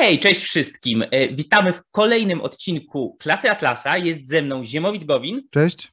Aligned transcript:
Hej, 0.00 0.18
cześć 0.18 0.40
wszystkim. 0.40 1.04
E, 1.10 1.28
witamy 1.28 1.72
w 1.72 1.82
kolejnym 1.90 2.40
odcinku 2.40 3.16
Klasy 3.20 3.50
Atlasa. 3.50 3.98
Jest 3.98 4.28
ze 4.28 4.42
mną 4.42 4.64
Ziemowit 4.64 5.04
Gowin. 5.04 5.42
Cześć. 5.50 5.88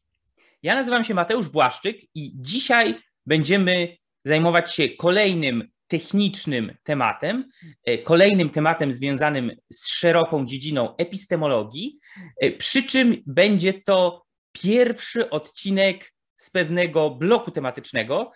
Ja 0.63 0.75
nazywam 0.75 1.03
się 1.03 1.13
Mateusz 1.13 1.49
Błaszczyk 1.49 1.97
i 2.15 2.31
dzisiaj 2.35 2.95
będziemy 3.25 3.97
zajmować 4.25 4.73
się 4.73 4.89
kolejnym 4.89 5.69
technicznym 5.87 6.73
tematem, 6.83 7.49
e, 7.85 7.97
kolejnym 7.97 8.49
tematem 8.49 8.93
związanym 8.93 9.51
z 9.73 9.87
szeroką 9.87 10.45
dziedziną 10.45 10.95
epistemologii, 10.97 11.99
e, 12.41 12.51
przy 12.51 12.83
czym 12.83 13.23
będzie 13.25 13.73
to 13.73 14.25
pierwszy 14.51 15.29
odcinek 15.29 16.13
z 16.37 16.49
pewnego 16.49 17.09
bloku 17.09 17.51
tematycznego, 17.51 18.31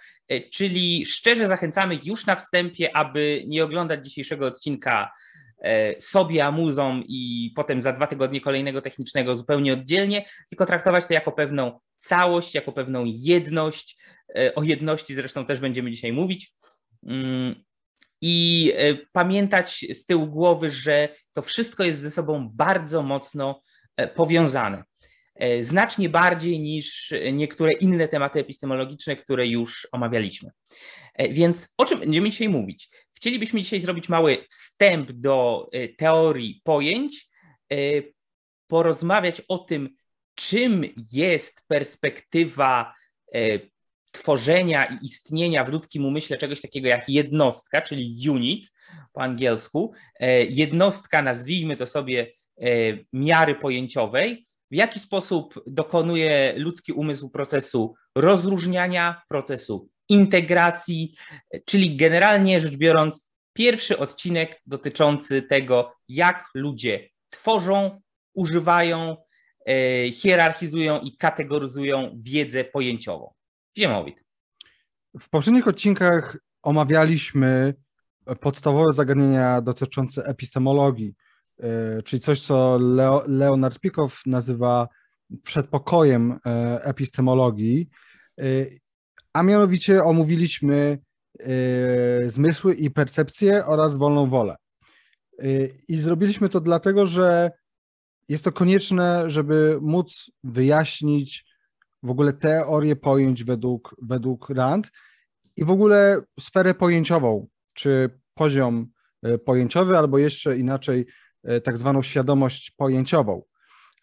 czyli 0.52 1.06
szczerze 1.06 1.48
zachęcamy 1.48 2.00
już 2.04 2.26
na 2.26 2.36
wstępie, 2.36 2.98
aby 2.98 3.44
nie 3.48 3.64
oglądać 3.64 4.06
dzisiejszego 4.06 4.48
odcinka 4.48 5.12
E, 5.62 6.02
sobie 6.02 6.46
amuzą 6.46 7.02
i 7.08 7.52
potem 7.56 7.82
za 7.82 7.94
dwa 7.94 8.08
tygodnie 8.08 8.42
kolejnego 8.42 8.82
technicznego 8.82 9.36
zupełnie 9.36 9.74
oddzielnie, 9.74 10.26
tylko 10.50 10.66
traktować 10.66 11.06
to 11.06 11.14
jako 11.14 11.32
pewną 11.32 11.80
całość, 11.98 12.56
jako 12.56 12.72
pewną 12.72 13.04
jedność. 13.06 13.98
E, 14.36 14.56
o 14.56 14.64
jedności 14.64 15.14
zresztą 15.14 15.46
też 15.46 15.60
będziemy 15.60 15.92
dzisiaj 15.92 16.14
mówić. 16.14 16.54
Mm, 17.08 17.64
I 18.22 18.74
e, 18.76 18.96
pamiętać 19.12 19.86
z 19.94 20.06
tyłu 20.06 20.28
głowy, 20.28 20.70
że 20.70 21.10
to 21.34 21.42
wszystko 21.42 21.84
jest 21.84 22.02
ze 22.02 22.12
sobą 22.12 22.50
bardzo 22.54 23.04
mocno 23.04 23.62
powiązane. 24.16 24.84
Znacznie 25.62 26.10
bardziej 26.10 26.60
niż 26.60 27.14
niektóre 27.34 27.74
inne 27.74 28.08
tematy 28.08 28.40
epistemologiczne, 28.40 29.16
które 29.16 29.48
już 29.48 29.88
omawialiśmy. 29.92 30.50
Więc 31.32 31.74
o 31.78 31.86
czym 31.86 32.00
będziemy 32.00 32.30
dzisiaj 32.30 32.50
mówić? 32.50 32.90
Chcielibyśmy 33.20 33.62
dzisiaj 33.62 33.82
zrobić 33.82 34.10
mały 34.10 34.46
wstęp 34.50 35.12
do 35.12 35.68
y, 35.76 35.96
teorii 35.98 36.62
pojęć, 36.64 37.30
y, 37.74 38.14
porozmawiać 38.68 39.42
o 39.48 39.58
tym, 39.58 39.90
czym 40.36 40.86
jest 41.12 41.62
perspektywa 41.68 42.94
y, 43.36 43.72
tworzenia 44.12 44.86
i 44.86 45.06
istnienia 45.06 45.64
w 45.64 45.70
ludzkim 45.70 46.06
umyśle 46.06 46.38
czegoś 46.38 46.62
takiego 46.62 46.88
jak 46.88 47.10
jednostka, 47.10 47.82
czyli 47.82 48.30
unit 48.30 48.72
po 49.14 49.22
angielsku, 49.22 49.94
jednostka, 50.50 51.22
nazwijmy 51.22 51.78
to 51.78 51.88
sobie 51.88 52.32
miary 53.14 53.56
pojęciowej, 53.56 54.48
w 54.72 54.76
jaki 54.76 55.00
sposób 55.00 55.64
dokonuje 55.68 56.54
ludzki 56.58 56.94
umysł 56.94 57.30
procesu 57.30 57.96
rozróżniania, 58.16 59.22
procesu 59.30 59.90
integracji, 60.10 61.16
czyli 61.66 61.98
generalnie 61.98 62.62
rzecz 62.62 62.76
biorąc, 62.76 63.30
pierwszy 63.54 63.98
odcinek 63.98 64.62
dotyczący 64.66 65.42
tego, 65.42 65.94
jak 66.08 66.46
ludzie 66.54 67.10
tworzą, 67.30 68.02
używają, 68.34 69.18
e, 69.66 70.12
hierarchizują 70.12 71.00
i 71.00 71.18
kategoryzują 71.18 72.20
wiedzę 72.22 72.64
pojęciową. 72.64 73.34
Ziemowit. 73.78 74.24
W 75.20 75.30
poprzednich 75.30 75.68
odcinkach 75.68 76.38
omawialiśmy 76.64 77.74
podstawowe 78.40 78.94
zagadnienia 78.94 79.62
dotyczące 79.62 80.26
epistemologii, 80.26 81.16
e, 81.60 82.02
czyli 82.04 82.20
coś, 82.20 82.42
co 82.42 82.78
Leo, 82.78 83.24
Leonard 83.28 83.80
Pikow 83.80 84.22
nazywa 84.26 84.88
przedpokojem 85.44 86.40
e, 86.46 86.84
epistemologii 86.84 87.90
a 89.34 89.44
mianowicie 89.44 90.04
omówiliśmy 90.04 90.98
y, 91.40 92.30
zmysły 92.30 92.74
i 92.74 92.92
percepcję 92.92 93.66
oraz 93.66 93.98
wolną 93.98 94.30
wolę. 94.30 94.56
Y, 95.44 95.74
I 95.88 96.00
zrobiliśmy 96.00 96.50
to 96.50 96.62
dlatego, 96.62 97.06
że 97.06 97.52
jest 98.30 98.44
to 98.44 98.52
konieczne, 98.52 99.30
żeby 99.30 99.78
móc 99.82 100.32
wyjaśnić 100.44 101.46
w 102.04 102.10
ogóle 102.10 102.34
teorię 102.34 102.96
pojęć 102.96 103.44
według, 103.44 103.96
według 104.02 104.50
Rand 104.50 104.92
i 105.56 105.66
w 105.66 105.72
ogóle 105.72 106.22
sferę 106.40 106.74
pojęciową, 106.74 107.48
czy 107.74 108.20
poziom 108.34 108.88
y, 109.26 109.38
pojęciowy, 109.38 109.98
albo 109.98 110.18
jeszcze 110.18 110.58
inaczej, 110.58 111.06
tak 111.64 111.78
zwaną 111.78 112.02
świadomość 112.02 112.72
pojęciową. 112.72 113.42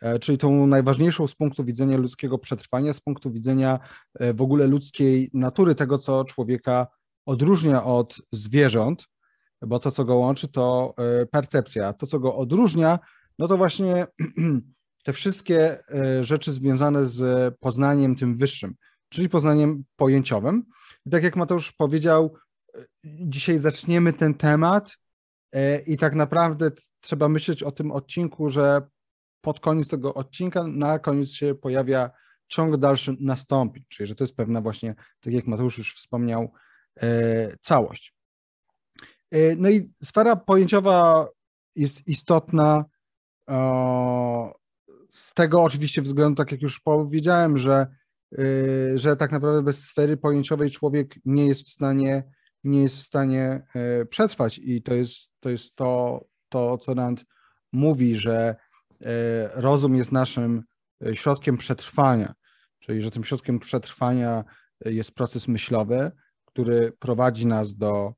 E, 0.03 0.19
czyli 0.19 0.39
tą 0.39 0.67
najważniejszą 0.67 1.27
z 1.27 1.35
punktu 1.35 1.65
widzenia 1.65 1.97
ludzkiego 1.97 2.39
przetrwania, 2.39 2.93
z 2.93 3.01
punktu 3.01 3.31
widzenia 3.31 3.79
e, 4.15 4.35
w 4.35 4.43
ogóle 4.43 4.67
ludzkiej 4.67 5.31
natury, 5.35 5.75
tego, 5.75 5.99
co 5.99 6.25
człowieka 6.25 6.87
odróżnia 7.27 7.85
od 7.85 8.17
zwierząt, 8.33 9.07
bo 9.63 9.79
to, 9.79 9.91
co 9.91 10.05
go 10.05 10.17
łączy, 10.17 10.49
to 10.49 10.95
e, 10.99 11.27
percepcja. 11.27 11.93
To, 11.93 12.07
co 12.07 12.19
go 12.19 12.37
odróżnia, 12.37 12.99
no 13.39 13.49
to 13.49 13.57
właśnie 13.57 14.07
te 15.05 15.13
wszystkie 15.13 15.79
rzeczy 16.21 16.53
związane 16.53 17.07
z 17.07 17.55
poznaniem 17.61 18.17
tym 18.17 18.37
wyższym, 18.37 18.75
czyli 19.09 19.29
poznaniem 19.29 19.85
pojęciowym. 19.97 20.65
I 21.07 21.11
tak 21.11 21.23
jak 21.23 21.37
Mateusz 21.37 21.73
powiedział, 21.73 22.35
dzisiaj 23.05 23.59
zaczniemy 23.59 24.13
ten 24.13 24.35
temat 24.35 24.97
i 25.87 25.99
tak 25.99 26.15
naprawdę 26.15 26.71
trzeba 27.01 27.29
myśleć 27.29 27.63
o 27.63 27.73
tym 27.73 27.93
odcinku, 27.93 28.51
że 28.51 28.83
pod 29.47 29.61
koniec 29.61 29.89
tego 29.89 30.15
odcinka, 30.15 30.65
na 30.67 30.99
koniec 30.99 31.31
się 31.31 31.55
pojawia 31.55 32.11
ciąg 32.49 32.77
dalszy 32.77 33.17
nastąpi, 33.21 33.85
czyli 33.89 34.07
że 34.07 34.15
to 34.15 34.25
jest 34.25 34.37
pewna 34.37 34.61
właśnie, 34.61 34.95
tak 35.21 35.33
jak 35.33 35.47
Mateusz 35.47 35.79
już 35.79 35.97
wspomniał, 35.97 36.53
e, 37.03 37.57
całość. 37.61 38.15
E, 39.31 39.57
no 39.57 39.71
i 39.71 39.93
sfera 40.03 40.37
pojęciowa 40.37 41.29
jest 41.77 42.09
istotna 42.09 42.85
z 45.11 45.35
tego 45.35 45.63
oczywiście 45.63 46.03
względu, 46.03 46.37
tak 46.37 46.53
jak 46.53 46.63
już 46.63 46.81
powiedziałem, 46.81 47.59
że, 47.59 47.87
e, 48.39 48.99
że 48.99 49.17
tak 49.17 49.33
naprawdę 49.33 49.63
bez 49.63 49.85
sfery 49.85 50.17
pojęciowej 50.17 50.71
człowiek 50.71 51.15
nie 51.25 51.47
jest 51.47 51.67
w 51.67 51.71
stanie, 51.71 52.25
nie 52.65 52.83
jest 52.83 52.97
w 52.97 53.03
stanie 53.03 53.67
przetrwać 54.11 54.61
i 54.63 54.83
to 54.83 54.95
jest 54.95 55.33
to, 55.41 55.51
jest 55.51 55.77
to, 55.77 56.25
to 56.49 56.79
co 56.79 56.95
Rand 56.95 57.25
mówi, 57.73 58.15
że 58.17 58.57
E, 58.57 58.66
rozum 59.55 59.95
jest 59.95 60.13
naszym 60.13 60.63
e, 61.07 61.17
środkiem 61.17 61.57
przetrwania, 61.57 62.35
czyli 62.79 63.03
że 63.03 63.11
tym 63.11 63.25
środkiem 63.25 63.59
przetrwania 63.59 64.45
e, 64.85 64.93
jest 64.93 65.11
proces 65.11 65.49
myślowy, 65.49 66.11
który 66.45 66.93
prowadzi 66.99 67.47
nas 67.47 67.77
do 67.77 68.15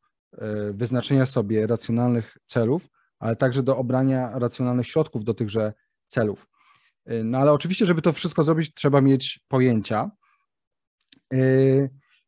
wyznaczenia 0.73 1.27
sobie 1.27 1.67
racjonalnych 1.67 2.37
celów, 2.47 2.89
ale 3.19 3.37
także 3.37 3.63
do 3.63 3.77
obrania 3.77 4.39
racjonalnych 4.39 4.87
środków 4.87 5.25
do 5.25 5.35
tychże 5.35 5.73
celów. 6.07 6.47
No 7.25 7.39
ale 7.39 7.53
oczywiście, 7.53 7.87
żeby 7.87 8.03
to 8.03 8.13
wszystko 8.13 8.43
zrobić, 8.43 8.75
trzeba 8.75 9.01
mieć 9.01 9.41
pojęcia. 9.49 10.11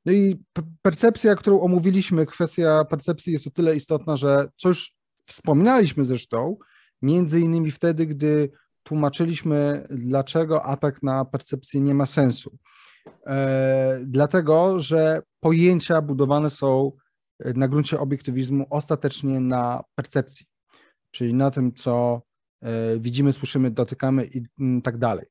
No 0.05 0.13
i 0.13 0.45
percepcja, 0.83 1.35
którą 1.35 1.61
omówiliśmy, 1.61 2.27
kwestia 2.27 2.85
percepcji 2.85 3.33
jest 3.33 3.47
o 3.47 3.51
tyle 3.51 3.77
istotna, 3.77 4.17
że 4.17 4.49
co 4.57 4.69
już 4.69 4.95
wspominaliśmy 5.27 6.05
zresztą, 6.05 6.57
Między 7.03 7.41
innymi 7.41 7.71
wtedy, 7.71 8.07
gdy 8.07 8.51
tłumaczyliśmy, 8.83 9.87
dlaczego 9.91 10.63
atak 10.63 11.03
na 11.03 11.25
percepcję 11.25 11.81
nie 11.81 11.95
ma 11.95 12.07
sensu. 12.07 12.59
E, 13.27 14.01
dlatego, 14.05 14.79
że 14.79 15.23
pojęcia 15.41 16.03
budowane 16.03 16.51
są 16.51 16.93
na 17.55 17.69
gruncie 17.69 18.01
obiektywizmu 18.01 18.67
ostatecznie 18.71 19.41
na 19.41 19.85
percepcji, 19.95 20.47
czyli 21.11 21.35
na 21.35 21.51
tym, 21.51 21.73
co 21.73 22.23
e, 22.63 22.99
widzimy, 22.99 23.33
słyszymy, 23.33 23.71
dotykamy 23.71 24.27
i 24.27 24.43
mm, 24.61 24.83
tak 24.83 24.99
dalej. 24.99 25.27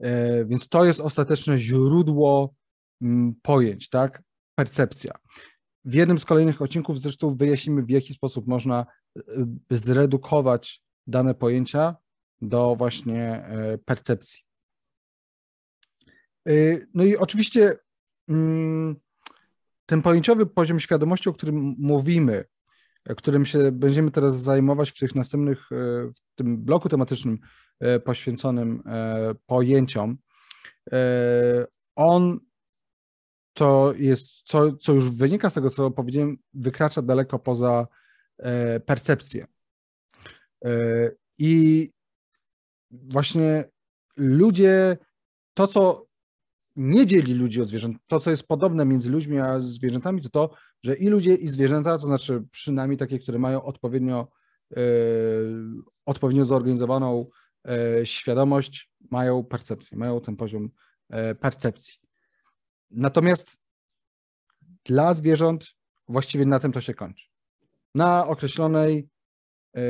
E, 0.00 0.44
więc 0.44 0.68
to 0.68 0.84
jest 0.84 1.00
ostateczne 1.00 1.58
źródło 1.58 2.54
mm, 3.02 3.34
pojęć, 3.42 3.88
tak? 3.88 4.22
Percepcja. 4.54 5.12
W 5.84 5.94
jednym 5.94 6.18
z 6.18 6.24
kolejnych 6.24 6.62
odcinków 6.62 7.00
zresztą 7.00 7.34
wyjaśnimy, 7.34 7.82
w 7.82 7.90
jaki 7.90 8.14
sposób 8.14 8.46
można 8.46 8.86
zredukować 9.70 10.82
dane 11.06 11.34
pojęcia 11.34 11.96
do 12.42 12.76
właśnie 12.76 13.22
e, 13.22 13.78
percepcji. 13.78 14.40
Y, 16.48 16.88
no 16.94 17.04
i 17.04 17.16
oczywiście 17.16 17.78
mm, 18.28 18.96
ten 19.86 20.02
pojęciowy 20.02 20.46
poziom 20.46 20.80
świadomości, 20.80 21.28
o 21.28 21.32
którym 21.32 21.74
mówimy, 21.78 22.44
którym 23.16 23.46
się 23.46 23.72
będziemy 23.72 24.10
teraz 24.10 24.42
zajmować 24.42 24.90
w 24.90 24.98
tych 24.98 25.14
następnych, 25.14 25.72
e, 25.72 25.76
w 26.08 26.34
tym 26.34 26.64
bloku 26.64 26.88
tematycznym 26.88 27.38
e, 27.80 28.00
poświęconym 28.00 28.82
pojęciom, 29.46 30.16
on 31.96 32.40
to 33.52 33.92
jest, 33.96 34.26
co, 34.44 34.76
co 34.76 34.92
już 34.92 35.10
wynika 35.10 35.50
z 35.50 35.54
tego, 35.54 35.70
co 35.70 35.90
powiedziałem, 35.90 36.36
wykracza 36.54 37.02
daleko 37.02 37.38
poza 37.38 37.80
e, 37.80 38.03
percepcję. 38.86 39.46
E, 40.64 41.10
I 41.38 41.90
właśnie 42.90 43.64
ludzie, 44.16 44.96
to 45.54 45.66
co 45.66 46.06
nie 46.76 47.06
dzieli 47.06 47.34
ludzi 47.34 47.62
od 47.62 47.68
zwierząt, 47.68 47.96
to 48.06 48.20
co 48.20 48.30
jest 48.30 48.48
podobne 48.48 48.84
między 48.84 49.10
ludźmi 49.10 49.38
a 49.38 49.60
zwierzętami, 49.60 50.22
to 50.22 50.28
to, 50.28 50.50
że 50.82 50.94
i 50.94 51.08
ludzie, 51.08 51.34
i 51.34 51.48
zwierzęta, 51.48 51.98
to 51.98 52.06
znaczy 52.06 52.44
przynajmniej 52.50 52.98
takie, 52.98 53.18
które 53.18 53.38
mają 53.38 53.62
odpowiednio, 53.62 54.28
e, 54.76 54.80
odpowiednio 56.06 56.44
zorganizowaną 56.44 57.26
e, 57.68 58.06
świadomość, 58.06 58.90
mają 59.10 59.44
percepcję, 59.44 59.98
mają 59.98 60.20
ten 60.20 60.36
poziom 60.36 60.70
e, 61.10 61.34
percepcji. 61.34 61.94
Natomiast 62.90 63.58
dla 64.84 65.14
zwierząt 65.14 65.74
właściwie 66.08 66.46
na 66.46 66.58
tym 66.58 66.72
to 66.72 66.80
się 66.80 66.94
kończy. 66.94 67.33
Na 67.94 68.26
określonej 68.26 69.08
e, 69.76 69.80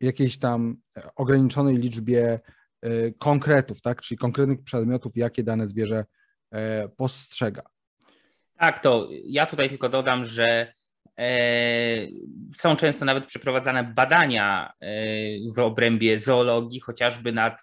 jakiejś 0.00 0.38
tam 0.38 0.76
ograniczonej 1.16 1.76
liczbie 1.76 2.40
e, 2.82 3.12
konkretów, 3.12 3.80
tak? 3.80 4.00
czyli 4.02 4.18
konkretnych 4.18 4.62
przedmiotów, 4.62 5.16
jakie 5.16 5.42
dane 5.42 5.68
zwierzę 5.68 6.04
e, 6.52 6.88
postrzega. 6.88 7.62
Tak, 8.58 8.82
to 8.82 9.08
ja 9.24 9.46
tutaj 9.46 9.68
tylko 9.68 9.88
dodam, 9.88 10.24
że 10.24 10.74
są 12.56 12.76
często 12.76 13.04
nawet 13.04 13.26
przeprowadzane 13.26 13.84
badania 13.84 14.72
w 15.54 15.58
obrębie 15.58 16.18
zoologii, 16.18 16.80
chociażby 16.80 17.32
nad 17.32 17.60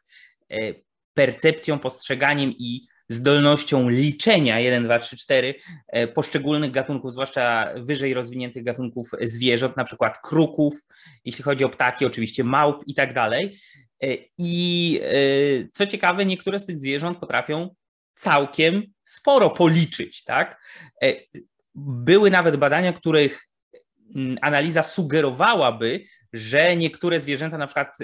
percepcją, 1.14 1.80
postrzeganiem 1.80 2.54
i 2.58 2.88
zdolnością 3.12 3.90
liczenia 3.90 4.60
1, 4.60 4.84
2, 4.84 5.00
3, 5.00 5.18
4 5.18 5.56
poszczególnych 6.14 6.72
gatunków, 6.72 7.12
zwłaszcza 7.12 7.74
wyżej 7.76 8.14
rozwiniętych 8.14 8.64
gatunków 8.64 9.12
zwierząt, 9.22 9.78
na 9.78 9.84
przykład 9.84 10.18
kruków, 10.24 10.74
jeśli 11.26 11.44
chodzi 11.44 11.64
o 11.64 11.70
ptaki, 11.70 12.06
oczywiście 12.06 12.44
małp 12.44 12.84
i 12.88 12.94
tak 12.94 13.14
dalej. 13.14 13.60
E, 14.04 14.18
I 14.38 15.00
e, 15.04 15.68
co 15.74 15.88
ciekawe, 15.88 16.26
niektóre 16.26 16.60
z 16.60 16.66
tych 16.66 16.80
zwierząt 16.80 17.18
potrafią 17.18 17.76
całkiem 18.16 18.84
sporo 19.04 19.50
policzyć, 19.50 20.24
tak? 20.24 20.62
E, 21.04 21.14
były 21.76 22.32
nawet 22.32 22.56
badania, 22.56 22.94
których 22.94 23.48
mm, 24.16 24.38
analiza 24.42 24.84
sugerowałaby, 24.84 26.06
że 26.34 26.78
niektóre 26.78 27.20
zwierzęta, 27.20 27.58
na 27.58 27.68
przykład 27.68 27.98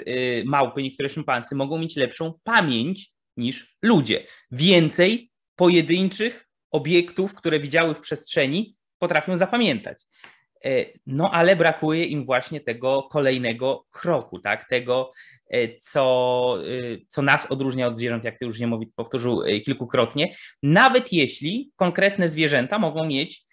małpy, 0.44 0.82
niektóre 0.82 1.08
szympansy 1.08 1.54
mogą 1.54 1.78
mieć 1.78 1.96
lepszą 1.96 2.32
pamięć 2.44 3.12
niż 3.38 3.76
ludzie. 3.82 4.26
Więcej 4.50 5.30
pojedynczych 5.56 6.48
obiektów, 6.70 7.34
które 7.34 7.60
widziały 7.60 7.94
w 7.94 8.00
przestrzeni, 8.00 8.76
potrafią 8.98 9.36
zapamiętać. 9.36 10.04
E, 10.64 10.84
no 11.06 11.30
ale 11.30 11.56
brakuje 11.56 12.04
im 12.04 12.24
właśnie 12.24 12.60
tego 12.60 13.02
kolejnego 13.02 13.86
kroku, 13.90 14.38
tak? 14.38 14.68
Tego, 14.68 15.12
e, 15.50 15.76
co, 15.76 16.54
e, 16.62 16.98
co 17.08 17.22
nas 17.22 17.50
odróżnia 17.50 17.86
od 17.86 17.96
zwierząt, 17.96 18.24
jak 18.24 18.38
ty 18.38 18.46
już 18.46 18.60
niemowit 18.60 18.94
powtórzył 18.94 19.42
kilkukrotnie. 19.64 20.34
Nawet 20.62 21.12
jeśli 21.12 21.70
konkretne 21.76 22.28
zwierzęta 22.28 22.78
mogą 22.78 23.06
mieć 23.06 23.48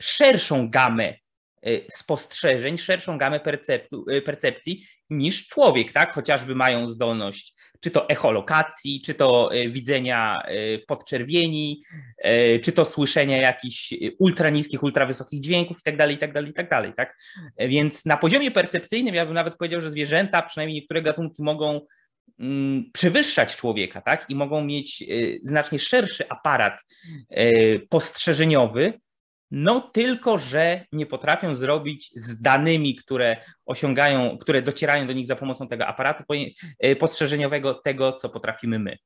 szerszą 0.00 0.70
gamę 0.70 1.14
spostrzeżeń, 1.90 2.78
szerszą 2.78 3.18
gamę 3.18 3.40
percepcji 4.24 4.86
niż 5.10 5.46
człowiek, 5.48 5.92
tak? 5.92 6.12
Chociażby 6.12 6.54
mają 6.54 6.88
zdolność 6.88 7.54
czy 7.84 7.90
to 7.90 8.08
echolokacji, 8.08 9.02
czy 9.02 9.14
to 9.14 9.54
e, 9.54 9.68
widzenia 9.68 10.42
e, 10.44 10.78
w 10.78 10.86
podczerwieni, 10.86 11.82
e, 12.18 12.58
czy 12.58 12.72
to 12.72 12.84
słyszenia 12.84 13.36
jakichś 13.36 13.94
ultraniskich, 14.18 14.82
ultrawysokich 14.82 15.40
dźwięków 15.40 15.76
itd., 15.86 16.12
itd., 16.12 16.42
itd. 16.42 16.92
Tak? 16.96 17.16
Więc 17.58 18.06
na 18.06 18.16
poziomie 18.16 18.50
percepcyjnym 18.50 19.14
ja 19.14 19.26
bym 19.26 19.34
nawet 19.34 19.56
powiedział, 19.56 19.80
że 19.80 19.90
zwierzęta, 19.90 20.42
przynajmniej 20.42 20.80
niektóre 20.80 21.02
gatunki 21.02 21.42
mogą 21.42 21.80
mm, 22.38 22.90
przewyższać 22.92 23.56
człowieka, 23.56 24.00
tak? 24.00 24.30
I 24.30 24.34
mogą 24.34 24.64
mieć 24.64 25.04
znacznie 25.42 25.78
szerszy 25.78 26.28
aparat 26.28 26.80
postrzeżeniowy, 27.88 28.92
no 29.50 29.80
tylko, 29.80 30.38
że 30.38 30.84
nie 30.92 31.06
potrafią 31.06 31.54
zrobić 31.54 32.12
z 32.16 32.40
danymi, 32.40 32.96
które 32.96 33.36
osiągają, 33.66 34.38
które 34.38 34.62
docierają 34.62 35.06
do 35.06 35.12
nich 35.12 35.26
za 35.26 35.36
pomocą 35.36 35.68
tego 35.68 35.86
aparatu 35.86 36.24
e, 36.78 36.96
postrzeżeniowego, 36.96 37.74
tego, 37.74 38.12
co 38.12 38.28
potrafimy 38.28 38.78
my. 38.78 38.96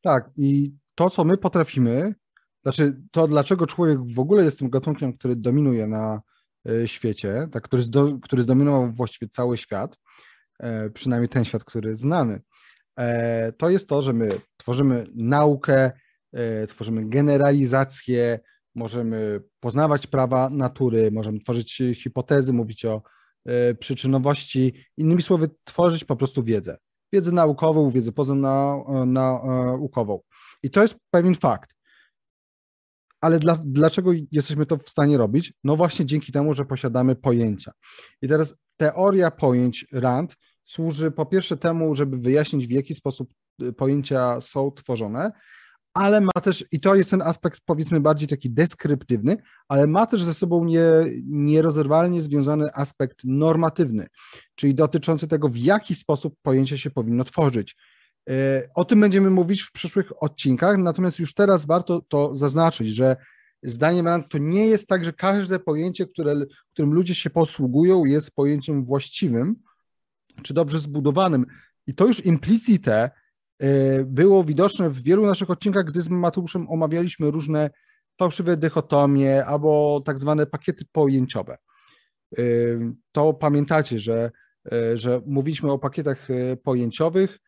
Tak, 0.00 0.30
i 0.36 0.72
to, 0.94 1.10
co 1.10 1.24
my 1.24 1.38
potrafimy, 1.38 2.14
znaczy 2.62 2.96
to, 3.10 3.28
dlaczego 3.28 3.66
człowiek 3.66 3.98
w 4.14 4.18
ogóle 4.18 4.44
jest 4.44 4.58
tym 4.58 4.70
gatunkiem, 4.70 5.12
który 5.12 5.36
dominuje 5.36 5.86
na 5.86 6.20
e, 6.68 6.88
świecie, 6.88 7.48
tak, 7.52 7.62
który, 7.62 7.82
zdo, 7.82 8.18
który 8.22 8.42
zdominował 8.42 8.90
właściwie 8.90 9.28
cały 9.28 9.56
świat, 9.56 9.98
e, 10.60 10.90
przynajmniej 10.90 11.28
ten 11.28 11.44
świat, 11.44 11.64
który 11.64 11.96
znamy, 11.96 12.40
to 13.58 13.70
jest 13.70 13.88
to, 13.88 14.02
że 14.02 14.12
my 14.12 14.28
tworzymy 14.56 15.04
naukę, 15.14 15.92
tworzymy 16.68 17.08
generalizację, 17.08 18.40
możemy 18.74 19.40
poznawać 19.60 20.06
prawa 20.06 20.48
natury, 20.50 21.10
możemy 21.10 21.40
tworzyć 21.40 21.82
hipotezy, 21.94 22.52
mówić 22.52 22.84
o 22.84 23.02
e, 23.46 23.74
przyczynowości, 23.74 24.74
innymi 24.96 25.22
słowy, 25.22 25.48
tworzyć 25.64 26.04
po 26.04 26.16
prostu 26.16 26.42
wiedzę. 26.42 26.78
Wiedzę 27.12 27.32
naukową, 27.32 27.90
wiedzę 27.90 28.12
poza-naukową. 28.12 30.18
I 30.62 30.70
to 30.70 30.82
jest 30.82 30.96
pewien 31.10 31.34
fakt. 31.34 31.74
Ale 33.20 33.38
dla, 33.38 33.58
dlaczego 33.64 34.10
jesteśmy 34.32 34.66
to 34.66 34.76
w 34.76 34.88
stanie 34.88 35.18
robić? 35.18 35.52
No 35.64 35.76
właśnie 35.76 36.06
dzięki 36.06 36.32
temu, 36.32 36.54
że 36.54 36.64
posiadamy 36.64 37.16
pojęcia. 37.16 37.72
I 38.22 38.28
teraz 38.28 38.56
teoria 38.76 39.30
pojęć 39.30 39.86
RAND 39.92 40.36
służy 40.64 41.10
po 41.10 41.26
pierwsze 41.26 41.56
temu, 41.56 41.94
żeby 41.94 42.16
wyjaśnić, 42.16 42.66
w 42.66 42.70
jaki 42.70 42.94
sposób 42.94 43.34
e, 43.62 43.72
pojęcia 43.72 44.40
są 44.40 44.70
tworzone, 44.70 45.32
ale 45.94 46.20
ma 46.20 46.32
też, 46.42 46.64
i 46.72 46.80
to 46.80 46.94
jest 46.94 47.10
ten 47.10 47.22
aspekt 47.22 47.60
powiedzmy 47.64 48.00
bardziej 48.00 48.28
taki 48.28 48.50
deskryptywny, 48.50 49.36
ale 49.68 49.86
ma 49.86 50.06
też 50.06 50.22
ze 50.24 50.34
sobą 50.34 50.64
nie, 50.64 50.82
nierozerwalnie 51.26 52.20
związany 52.20 52.74
aspekt 52.74 53.20
normatywny, 53.24 54.06
czyli 54.54 54.74
dotyczący 54.74 55.28
tego, 55.28 55.48
w 55.48 55.56
jaki 55.56 55.94
sposób 55.94 56.34
pojęcie 56.42 56.78
się 56.78 56.90
powinno 56.90 57.24
tworzyć. 57.24 57.76
E, 58.30 58.62
o 58.74 58.84
tym 58.84 59.00
będziemy 59.00 59.30
mówić 59.30 59.62
w 59.62 59.72
przyszłych 59.72 60.22
odcinkach, 60.22 60.78
natomiast 60.78 61.18
już 61.18 61.34
teraz 61.34 61.66
warto 61.66 62.00
to 62.00 62.36
zaznaczyć, 62.36 62.88
że 62.88 63.16
zdaniem 63.62 64.06
Rand 64.06 64.28
to 64.28 64.38
nie 64.38 64.66
jest 64.66 64.88
tak, 64.88 65.04
że 65.04 65.12
każde 65.12 65.58
pojęcie, 65.58 66.06
które, 66.06 66.34
którym 66.72 66.94
ludzie 66.94 67.14
się 67.14 67.30
posługują, 67.30 68.04
jest 68.04 68.30
pojęciem 68.30 68.84
właściwym 68.84 69.56
czy 70.42 70.54
dobrze 70.54 70.78
zbudowanym. 70.78 71.46
I 71.86 71.94
to 71.94 72.06
już 72.06 72.26
implicite 72.26 73.10
było 74.04 74.44
widoczne 74.44 74.90
w 74.90 75.02
wielu 75.02 75.26
naszych 75.26 75.50
odcinkach, 75.50 75.84
gdy 75.84 76.02
z 76.02 76.08
Mateuszem 76.08 76.70
omawialiśmy 76.70 77.30
różne 77.30 77.70
fałszywe 78.18 78.56
dychotomie 78.56 79.44
albo 79.46 80.02
tak 80.04 80.18
zwane 80.18 80.46
pakiety 80.46 80.84
pojęciowe. 80.92 81.58
E, 82.38 82.42
to 83.12 83.34
pamiętacie, 83.34 83.98
że, 83.98 84.30
e, 84.72 84.96
że 84.96 85.20
mówiliśmy 85.26 85.72
o 85.72 85.78
pakietach 85.78 86.28
pojęciowych, 86.62 87.38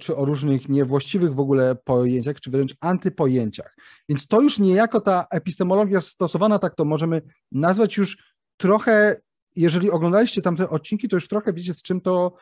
czy 0.00 0.16
o 0.16 0.24
różnych 0.24 0.68
niewłaściwych 0.68 1.34
w 1.34 1.40
ogóle 1.40 1.76
pojęciach, 1.84 2.40
czy 2.40 2.50
wręcz 2.50 2.76
antypojęciach. 2.80 3.76
Więc 4.08 4.26
to 4.26 4.40
już 4.40 4.58
niejako 4.58 5.00
ta 5.00 5.26
epistemologia 5.30 6.00
stosowana, 6.00 6.58
tak 6.58 6.74
to 6.74 6.84
możemy 6.84 7.22
nazwać 7.52 7.96
już 7.96 8.34
trochę, 8.56 9.20
jeżeli 9.56 9.90
oglądaliście 9.90 10.42
tamte 10.42 10.70
odcinki, 10.70 11.08
to 11.08 11.16
już 11.16 11.28
trochę 11.28 11.52
wiecie, 11.52 11.74
z 11.74 11.82
czym 11.82 12.00
to 12.00 12.36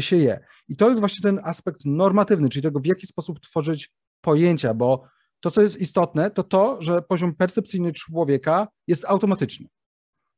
się 0.00 0.16
je. 0.16 0.40
I 0.68 0.76
to 0.76 0.88
jest 0.88 1.00
właśnie 1.00 1.22
ten 1.22 1.40
aspekt 1.44 1.80
normatywny, 1.84 2.48
czyli 2.48 2.62
tego, 2.62 2.80
w 2.80 2.86
jaki 2.86 3.06
sposób 3.06 3.40
tworzyć 3.40 3.92
pojęcia, 4.20 4.74
bo 4.74 5.04
to, 5.40 5.50
co 5.50 5.62
jest 5.62 5.80
istotne, 5.80 6.30
to 6.30 6.42
to, 6.42 6.82
że 6.82 7.02
poziom 7.02 7.34
percepcyjny 7.34 7.92
człowieka 7.92 8.68
jest 8.86 9.04
automatyczny. 9.04 9.66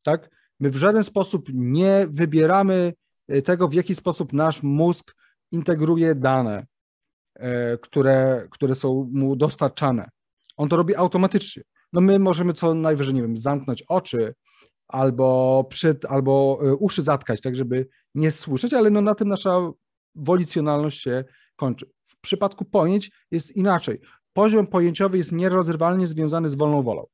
Tak? 0.03 0.31
My 0.61 0.71
w 0.71 0.77
żaden 0.77 1.05
sposób 1.05 1.49
nie 1.53 2.07
wybieramy 2.11 2.93
y, 3.33 3.43
tego, 3.43 3.69
w 3.69 3.75
jaki 3.75 3.95
sposób 3.95 4.33
nasz 4.33 4.63
mózg 4.63 5.15
integruje 5.53 6.15
dane, 6.15 6.67
y, 7.37 7.43
które, 7.83 8.47
które 8.51 8.75
są 8.75 9.11
mu 9.13 9.37
dostarczane. 9.37 10.11
On 10.57 10.69
to 10.69 10.77
robi 10.77 10.97
automatycznie. 10.97 11.63
No 11.93 12.01
my 12.01 12.19
możemy 12.19 12.53
co 12.53 12.75
najwyżej, 12.75 13.15
nie 13.15 13.23
wiem, 13.23 13.37
zamknąć 13.37 13.83
oczy, 13.89 14.35
albo, 14.93 15.65
przed, 15.71 16.05
albo 16.05 16.61
e, 16.63 16.75
uszy 16.75 17.03
zatkać, 17.03 17.41
tak 17.41 17.57
żeby 17.57 17.89
nie 18.15 18.31
słyszeć, 18.31 18.75
ale 18.75 18.91
no 18.91 19.01
na 19.01 19.15
tym 19.15 19.29
nasza 19.29 19.73
wolicjonalność 20.15 21.03
się 21.03 21.25
kończy. 21.57 21.91
W 22.03 22.21
przypadku 22.21 22.65
pojęć 22.65 23.11
jest 23.31 23.57
inaczej. 23.57 24.01
Poziom 24.33 24.67
pojęciowy 24.67 25.19
jest 25.19 25.33
nierozerwalnie 25.33 26.07
związany 26.07 26.49
z 26.49 26.55
wolną 26.55 26.83
wolą. 26.83 27.07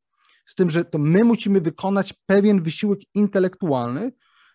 Z 0.46 0.54
tym, 0.54 0.70
że 0.70 0.84
to 0.84 0.98
my 0.98 1.24
musimy 1.24 1.60
wykonać 1.60 2.14
pewien 2.26 2.62
wysiłek 2.62 3.00
intelektualny, 3.14 4.12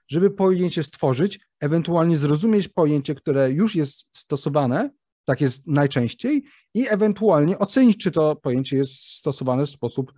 żeby 0.08 0.32
pojęcie 0.32 0.84
stworzyć, 0.84 1.40
ewentualnie 1.60 2.18
zrozumieć 2.18 2.68
pojęcie, 2.68 3.16
które 3.16 3.52
już 3.52 3.76
jest 3.76 4.06
stosowane, 4.14 4.90
tak 5.26 5.42
jest 5.42 5.68
najczęściej, 5.68 6.44
i 6.74 6.88
ewentualnie 6.90 7.60
ocenić, 7.60 7.98
czy 7.98 8.12
to 8.12 8.36
pojęcie 8.36 8.78
jest 8.78 8.94
stosowane 8.94 9.66
w 9.66 9.70
sposób 9.70 10.14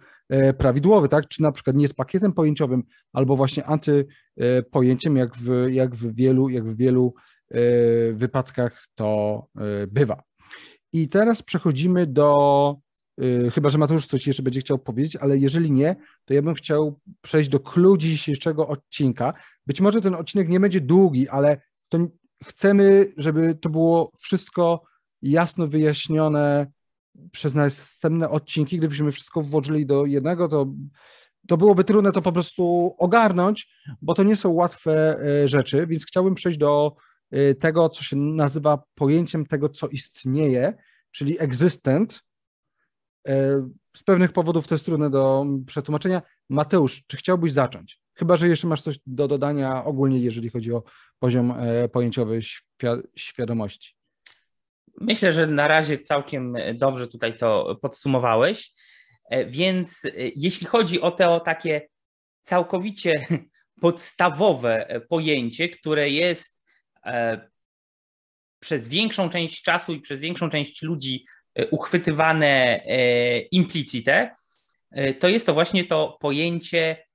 prawidłowy, 0.58 1.10
tak? 1.10 1.28
Czy 1.28 1.42
na 1.42 1.52
przykład 1.52 1.76
nie 1.76 1.82
jest 1.82 1.96
pakietem 1.96 2.34
pojęciowym, 2.34 2.84
albo 3.14 3.36
właśnie 3.36 3.64
antypojęciem, 3.66 5.18
jak 5.18 5.36
w, 5.36 5.68
jak 5.70 5.96
w 5.96 6.16
wielu, 6.16 6.50
jak 6.50 6.66
w 6.66 6.78
wielu 6.78 7.14
e, 7.52 7.60
wypadkach 8.14 8.88
to 8.96 9.44
e, 9.56 9.88
bywa. 9.88 10.24
I 10.94 11.10
teraz 11.10 11.42
przechodzimy 11.42 12.08
do, 12.08 12.76
chyba 13.54 13.70
że 13.70 13.78
Mateusz 13.78 14.08
coś 14.08 14.28
jeszcze 14.28 14.44
będzie 14.44 14.60
chciał 14.60 14.80
powiedzieć, 14.80 15.16
ale 15.16 15.38
jeżeli 15.38 15.72
nie, 15.72 15.96
to 16.26 16.34
ja 16.34 16.42
bym 16.42 16.54
chciał 16.54 17.00
przejść 17.22 17.50
do 17.50 17.60
clue 17.60 17.98
dzisiejszego 17.98 18.68
odcinka. 18.68 19.34
Być 19.68 19.82
może 19.82 20.02
ten 20.02 20.16
odcinek 20.16 20.50
nie 20.50 20.60
będzie 20.60 20.82
długi, 20.82 21.30
ale 21.30 21.62
to 21.90 21.98
chcemy, 22.44 23.14
żeby 23.18 23.56
to 23.56 23.70
było 23.70 24.12
wszystko 24.20 24.84
jasno 25.22 25.68
wyjaśnione 25.68 26.72
przez 27.32 27.56
następne 27.56 28.30
odcinki. 28.30 28.78
Gdybyśmy 28.78 29.12
wszystko 29.12 29.42
włożyli 29.42 29.86
do 29.86 30.06
jednego, 30.06 30.48
to, 30.48 30.74
to 31.48 31.58
byłoby 31.58 31.84
trudne 31.84 32.12
to 32.12 32.22
po 32.22 32.32
prostu 32.32 32.96
ogarnąć, 32.98 33.70
bo 34.02 34.14
to 34.14 34.24
nie 34.24 34.36
są 34.36 34.50
łatwe 34.50 35.20
e, 35.20 35.48
rzeczy, 35.48 35.88
więc 35.88 36.06
chciałbym 36.06 36.36
przejść 36.36 36.60
do 36.60 36.96
e, 37.32 37.56
tego, 37.56 37.90
co 37.90 38.04
się 38.04 38.16
nazywa 38.16 38.84
pojęciem 38.96 39.46
tego, 39.46 39.70
co 39.70 39.88
istnieje, 39.88 40.74
czyli 41.12 41.40
existent. 41.40 42.24
E, 43.28 43.70
z 43.98 44.04
pewnych 44.04 44.34
powodów 44.34 44.68
to 44.68 44.76
jest 44.76 44.86
trudne 44.86 45.10
do 45.10 45.46
przetłumaczenia. 45.68 46.22
Mateusz, 46.50 47.04
czy 47.08 47.18
chciałbyś 47.18 47.52
zacząć? 47.52 48.02
Chyba, 48.16 48.36
że 48.36 48.48
jeszcze 48.48 48.68
masz 48.68 48.82
coś 48.82 49.00
do 49.06 49.28
dodania 49.28 49.86
ogólnie, 49.86 50.20
jeżeli 50.20 50.50
chodzi 50.50 50.74
o 50.74 50.84
poziom 51.20 51.54
pojęciowy 51.92 52.40
świadomości. 53.16 53.96
Myślę, 55.02 55.32
że 55.32 55.48
na 55.48 55.68
razie 55.68 55.98
całkiem 55.98 56.58
dobrze 56.74 57.08
tutaj 57.08 57.38
to 57.38 57.80
podsumowałeś. 57.82 58.74
E, 59.30 59.46
więc 59.46 60.06
e, 60.06 60.12
jeśli 60.16 60.68
chodzi 60.68 61.02
o 61.02 61.12
to 61.12 61.40
takie 61.40 61.88
całkowicie 62.44 63.28
podstawowe 63.82 65.02
pojęcie, 65.10 65.70
które 65.70 66.10
jest 66.10 66.62
e, 67.06 67.50
przez 68.60 68.88
większą 68.88 69.30
część 69.30 69.62
czasu 69.62 69.94
i 69.94 70.02
przez 70.02 70.22
większą 70.22 70.50
część 70.50 70.82
ludzi 70.82 71.26
uchwytywane 71.72 72.82
implicite, 73.52 74.36
to 75.20 75.28
jest 75.28 75.46
to 75.46 75.54
właśnie 75.54 75.86
to 75.86 76.18
pojęcie 76.22 77.06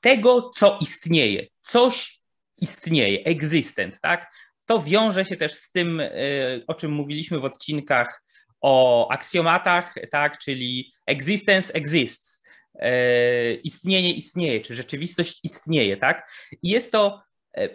tego, 0.00 0.50
co 0.50 0.78
istnieje. 0.80 1.46
Coś 1.60 2.20
istnieje, 2.58 3.24
existent, 3.24 4.00
tak? 4.00 4.32
To 4.72 4.82
wiąże 4.82 5.24
się 5.24 5.36
też 5.36 5.54
z 5.54 5.72
tym, 5.72 6.02
o 6.66 6.74
czym 6.74 6.92
mówiliśmy 6.92 7.40
w 7.40 7.44
odcinkach 7.44 8.22
o 8.60 9.08
aksjomatach, 9.10 9.94
tak, 10.10 10.38
czyli 10.38 10.92
existence 11.06 11.74
exists, 11.74 12.44
e, 12.74 13.54
istnienie 13.54 14.12
istnieje, 14.12 14.60
czy 14.60 14.74
rzeczywistość 14.74 15.40
istnieje, 15.44 15.96
tak? 15.96 16.30
I 16.62 16.68
jest 16.68 16.92
to 16.92 17.22
e, 17.56 17.68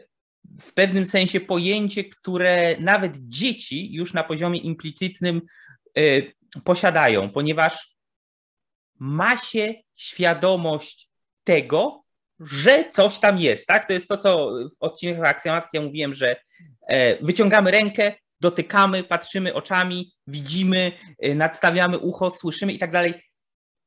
w 0.62 0.74
pewnym 0.74 1.06
sensie 1.06 1.40
pojęcie, 1.40 2.04
które 2.04 2.76
nawet 2.80 3.18
dzieci 3.18 3.94
już 3.94 4.14
na 4.14 4.24
poziomie 4.24 4.60
implicytnym 4.60 5.42
e, 5.98 6.02
posiadają, 6.64 7.30
ponieważ 7.32 7.96
ma 9.00 9.38
się 9.38 9.74
świadomość 9.96 11.10
tego, 11.44 12.04
że 12.40 12.90
coś 12.92 13.20
tam 13.20 13.40
jest, 13.40 13.68
tak? 13.68 13.88
To 13.88 13.94
jest 13.94 14.08
to, 14.08 14.18
co 14.18 14.52
w 14.52 14.84
odcinkach 14.84 15.30
aksjomatach 15.30 15.70
ja 15.74 15.82
mówiłem, 15.82 16.14
że 16.14 16.36
wyciągamy 17.22 17.72
rękę, 17.72 18.14
dotykamy, 18.42 19.04
patrzymy 19.04 19.54
oczami, 19.54 20.14
widzimy, 20.28 20.92
y, 21.26 21.36
nadstawiamy 21.36 21.98
ucho, 21.98 22.30
słyszymy 22.30 22.74
i 22.74 22.78
tak 22.78 22.92
dalej. 22.92 23.14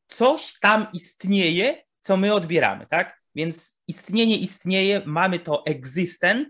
Coś 0.09 0.53
tam 0.61 0.87
istnieje, 0.93 1.83
co 2.01 2.17
my 2.17 2.35
odbieramy, 2.35 2.87
tak? 2.87 3.21
Więc 3.35 3.83
istnienie 3.89 4.37
istnieje, 4.37 5.03
mamy 5.07 5.39
to 5.39 5.67
existent 5.67 6.49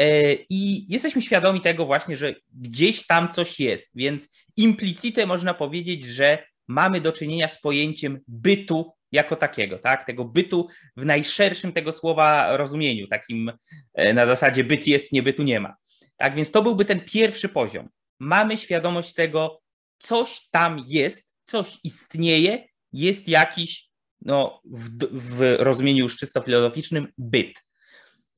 y, 0.00 0.46
i 0.50 0.92
jesteśmy 0.92 1.22
świadomi 1.22 1.60
tego 1.60 1.86
właśnie, 1.86 2.16
że 2.16 2.34
gdzieś 2.54 3.06
tam 3.06 3.32
coś 3.32 3.60
jest, 3.60 3.90
więc 3.94 4.28
implicite 4.56 5.26
można 5.26 5.54
powiedzieć, 5.54 6.04
że 6.04 6.46
mamy 6.68 7.00
do 7.00 7.12
czynienia 7.12 7.48
z 7.48 7.60
pojęciem 7.60 8.20
bytu 8.28 8.92
jako 9.12 9.36
takiego, 9.36 9.78
tak? 9.78 10.06
Tego 10.06 10.24
bytu 10.24 10.68
w 10.96 11.04
najszerszym 11.04 11.72
tego 11.72 11.92
słowa 11.92 12.56
rozumieniu, 12.56 13.06
takim 13.08 13.52
y, 14.00 14.14
na 14.14 14.26
zasadzie 14.26 14.64
byt 14.64 14.86
jest, 14.86 15.12
nie 15.12 15.22
bytu 15.22 15.42
nie 15.42 15.60
ma. 15.60 15.76
Tak 16.16 16.34
więc 16.34 16.50
to 16.50 16.62
byłby 16.62 16.84
ten 16.84 17.00
pierwszy 17.00 17.48
poziom. 17.48 17.88
Mamy 18.20 18.58
świadomość 18.58 19.14
tego, 19.14 19.60
coś 19.98 20.48
tam 20.50 20.84
jest, 20.86 21.34
coś 21.44 21.78
istnieje, 21.84 22.68
jest 22.92 23.28
jakiś, 23.28 23.88
no, 24.20 24.60
w, 24.64 24.90
w 25.12 25.56
rozumieniu 25.58 26.02
już 26.02 26.16
czysto 26.16 26.40
filozoficznym, 26.40 27.12
byt. 27.18 27.64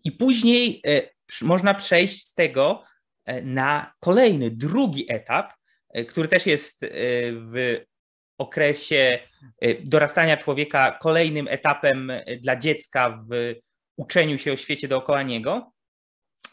I 0.04 0.12
później 0.12 0.80
e, 0.86 1.02
można 1.42 1.74
przejść 1.74 2.26
z 2.26 2.34
tego 2.34 2.84
e, 3.24 3.42
na 3.42 3.92
kolejny, 4.00 4.50
drugi 4.50 5.12
etap, 5.12 5.52
e, 5.88 6.04
który 6.04 6.28
też 6.28 6.46
jest 6.46 6.82
e, 6.82 6.88
w 7.32 7.80
okresie 8.40 9.18
e, 9.60 9.74
dorastania 9.74 10.36
człowieka 10.36 10.98
kolejnym 11.02 11.48
etapem 11.48 12.10
e, 12.10 12.36
dla 12.36 12.56
dziecka 12.56 13.24
w 13.30 13.54
uczeniu 13.96 14.38
się 14.38 14.52
o 14.52 14.56
świecie 14.56 14.88
dookoła 14.88 15.22
niego, 15.22 15.72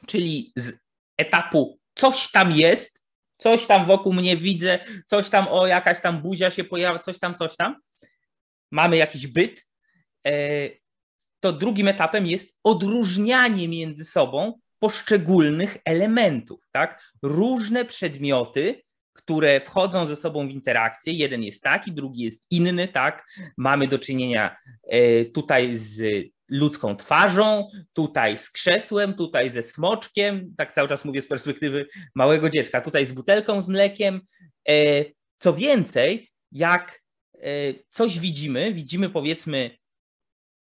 czyli 0.08 0.52
z 0.56 0.80
etapu 1.18 1.80
coś 1.96 2.32
tam 2.32 2.52
jest, 2.52 3.04
coś 3.38 3.66
tam 3.66 3.86
wokół 3.86 4.14
mnie 4.14 4.38
widzę, 4.38 4.80
coś 5.06 5.30
tam, 5.30 5.48
o 5.48 5.68
jakaś 5.68 6.02
tam 6.02 6.22
buzia 6.22 6.52
się 6.52 6.64
pojawia, 6.64 7.00
coś 7.00 7.20
tam, 7.20 7.36
coś 7.36 7.56
tam, 7.56 7.76
mamy 8.72 8.98
jakiś 8.98 9.28
byt, 9.28 9.68
e, 10.28 10.32
to 11.40 11.54
drugim 11.54 11.88
etapem 11.88 12.28
jest 12.28 12.56
odróżnianie 12.64 13.68
między 13.68 14.06
sobą 14.06 14.60
poszczególnych 14.80 15.78
elementów, 15.86 16.70
tak? 16.72 17.12
Różne 17.22 17.86
przedmioty, 17.86 18.84
które 19.18 19.62
wchodzą 19.62 20.06
ze 20.06 20.16
sobą 20.16 20.48
w 20.48 20.52
interakcję. 20.52 21.14
Jeden 21.14 21.44
jest 21.44 21.64
taki, 21.64 21.92
drugi 21.92 22.22
jest 22.22 22.48
inny, 22.52 22.88
tak? 22.88 23.26
Mamy 23.58 23.88
do 23.88 24.00
czynienia 24.00 24.58
e, 24.84 25.26
tutaj 25.26 25.78
z 25.78 26.26
ludzką 26.50 26.96
twarzą, 26.96 27.70
tutaj 27.94 28.38
z 28.38 28.52
krzesłem, 28.52 29.14
tutaj 29.14 29.50
ze 29.50 29.64
smoczkiem, 29.64 30.54
tak 30.58 30.74
cały 30.74 30.88
czas 30.88 31.06
mówię 31.06 31.22
z 31.22 31.28
perspektywy 31.28 31.88
małego 32.16 32.50
dziecka, 32.50 32.82
tutaj 32.82 33.06
z 33.06 33.12
butelką 33.12 33.62
z 33.62 33.70
mlekiem. 33.70 34.22
E, 34.70 35.06
co 35.40 35.54
więcej, 35.54 36.30
jak 36.52 37.02
e, 37.42 37.50
coś 37.90 38.20
widzimy, 38.20 38.74
widzimy 38.74 39.10
powiedzmy 39.10 39.78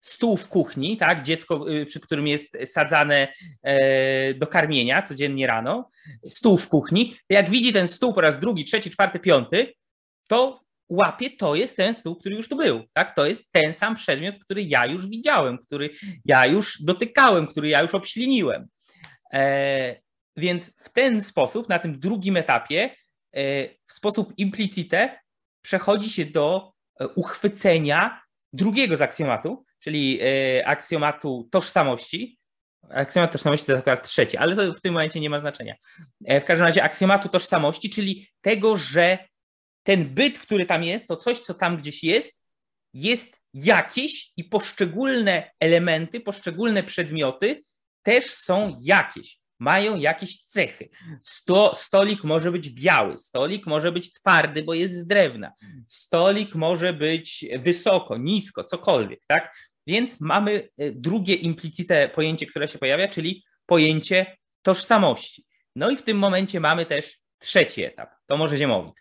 stół 0.03 0.37
w 0.37 0.49
kuchni, 0.49 0.97
tak, 0.97 1.23
dziecko, 1.23 1.65
e, 1.71 1.85
przy 1.85 1.99
którym 1.99 2.27
jest 2.27 2.57
sadzane 2.65 3.27
do 4.35 4.47
karmienia 4.47 5.01
codziennie 5.01 5.47
rano, 5.47 5.89
stół 6.27 6.57
w 6.57 6.69
kuchni, 6.69 7.15
jak 7.29 7.49
widzi 7.49 7.73
ten 7.73 7.87
stół 7.87 8.13
po 8.13 8.21
raz 8.21 8.39
drugi, 8.39 8.65
trzeci, 8.65 8.91
czwarty, 8.91 9.19
piąty, 9.19 9.73
to 10.27 10.63
łapie, 10.89 11.29
to 11.29 11.55
jest 11.55 11.77
ten 11.77 11.93
stół, 11.93 12.15
który 12.15 12.35
już 12.35 12.49
tu 12.49 12.55
był. 12.55 12.83
Tak? 12.93 13.15
To 13.15 13.25
jest 13.25 13.51
ten 13.51 13.73
sam 13.73 13.95
przedmiot, 13.95 14.35
który 14.39 14.63
ja 14.63 14.85
już 14.85 15.07
widziałem, 15.07 15.57
który 15.57 15.89
ja 16.25 16.45
już 16.45 16.81
dotykałem, 16.81 17.47
który 17.47 17.69
ja 17.69 17.81
już 17.81 17.95
obśliniłem. 17.95 18.67
E, 19.33 19.95
więc 20.37 20.73
w 20.83 20.89
ten 20.89 21.21
sposób, 21.21 21.69
na 21.69 21.79
tym 21.79 21.99
drugim 21.99 22.37
etapie, 22.37 22.89
e, 23.35 23.69
w 23.87 23.93
sposób 23.93 24.33
implicite 24.37 25.19
przechodzi 25.61 26.09
się 26.09 26.25
do 26.25 26.73
e, 26.99 27.07
uchwycenia 27.07 28.21
drugiego 28.53 28.97
z 28.97 29.01
aksjomatu, 29.01 29.65
czyli 29.83 30.19
e, 30.21 30.67
aksjomatu 30.67 31.49
tożsamości. 31.51 32.39
Aksjomat 32.89 33.31
tożsamości 33.31 33.65
to 33.65 33.71
jest 33.71 33.79
akurat 33.79 34.09
trzeci, 34.09 34.37
ale 34.37 34.55
to 34.55 34.73
w 34.73 34.81
tym 34.81 34.93
momencie 34.93 35.19
nie 35.19 35.29
ma 35.29 35.39
znaczenia. 35.39 35.75
E, 36.25 36.41
w 36.41 36.45
każdym 36.45 36.67
razie 36.67 36.83
aksjomatu 36.83 37.29
tożsamości, 37.29 37.89
czyli 37.89 38.27
tego, 38.41 38.77
że 38.77 39.17
ten 39.83 40.05
byt, 40.05 40.39
który 40.39 40.65
tam 40.65 40.83
jest, 40.83 41.07
to 41.07 41.15
coś, 41.15 41.39
co 41.39 41.53
tam 41.53 41.77
gdzieś 41.77 42.03
jest, 42.03 42.43
jest 42.93 43.41
jakieś 43.53 44.31
i 44.37 44.43
poszczególne 44.43 45.51
elementy, 45.59 46.19
poszczególne 46.19 46.83
przedmioty 46.83 47.63
też 48.03 48.25
są 48.25 48.77
jakieś, 48.81 49.39
mają 49.59 49.97
jakieś 49.97 50.41
cechy. 50.41 50.89
Sto, 51.23 51.75
stolik 51.75 52.23
może 52.23 52.51
być 52.51 52.69
biały, 52.69 53.17
stolik 53.17 53.65
może 53.65 53.91
być 53.91 54.13
twardy, 54.13 54.63
bo 54.63 54.73
jest 54.73 54.93
z 54.93 55.07
drewna, 55.07 55.51
stolik 55.87 56.55
może 56.55 56.93
być 56.93 57.45
wysoko, 57.59 58.17
nisko, 58.17 58.63
cokolwiek, 58.63 59.19
tak? 59.27 59.55
Więc 59.87 60.21
mamy 60.21 60.69
e, 60.77 60.91
drugie 60.91 61.35
implicite 61.35 62.09
pojęcie, 62.09 62.45
które 62.45 62.67
się 62.67 62.79
pojawia, 62.79 63.07
czyli 63.07 63.43
pojęcie 63.65 64.37
tożsamości. 64.61 65.45
No 65.75 65.89
i 65.89 65.97
w 65.97 66.03
tym 66.03 66.17
momencie 66.17 66.59
mamy 66.59 66.85
też 66.85 67.19
trzeci 67.39 67.83
etap. 67.83 68.09
To 68.25 68.37
może 68.37 68.57
Ziemowit. 68.57 68.93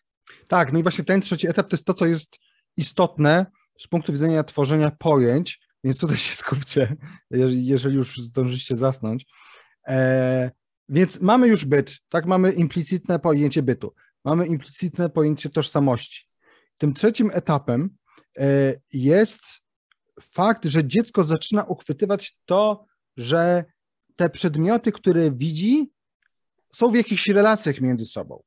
Tak, 0.49 0.73
no 0.73 0.79
i 0.79 0.83
właśnie 0.83 1.05
ten 1.05 1.21
trzeci 1.21 1.49
etap 1.49 1.69
to 1.69 1.77
jest 1.77 1.85
to, 1.85 1.95
co 1.95 2.07
jest 2.07 2.39
istotne 2.77 3.47
z 3.79 3.87
punktu 3.87 4.12
widzenia 4.12 4.45
tworzenia 4.45 4.91
pojęć, 4.91 5.61
więc 5.85 5.99
tutaj 5.99 6.17
się 6.17 6.35
skupcie, 6.35 6.97
jeżeli, 7.31 7.97
już 7.97 8.17
zdążycie 8.17 8.77
zasnąć. 8.77 9.27
E, 9.89 10.51
więc 10.89 11.21
mamy 11.21 11.49
już 11.49 11.65
byt, 11.65 11.99
tak, 12.09 12.27
mamy 12.27 12.53
implicitne 12.53 13.19
pojęcie 13.19 13.62
bytu, 13.62 13.95
mamy 14.25 14.47
implicitne 14.47 15.11
pojęcie 15.11 15.51
tożsamości. 15.51 16.29
Tym 16.79 16.95
trzecim 16.95 17.31
etapem 17.35 17.97
e, 18.39 18.75
jest 18.93 19.43
fakt, 20.21 20.64
że 20.64 20.85
dziecko 20.85 21.25
zaczyna 21.25 21.64
uchwytywać 21.64 22.38
to, 22.45 22.87
że 23.16 23.64
te 24.16 24.31
przedmioty, 24.31 24.92
które 24.92 25.31
widzi, 25.31 25.92
są 26.75 26.90
w 26.90 26.95
jakichś 26.95 27.28
relacjach 27.28 27.81
między 27.81 28.07
sobą. 28.07 28.42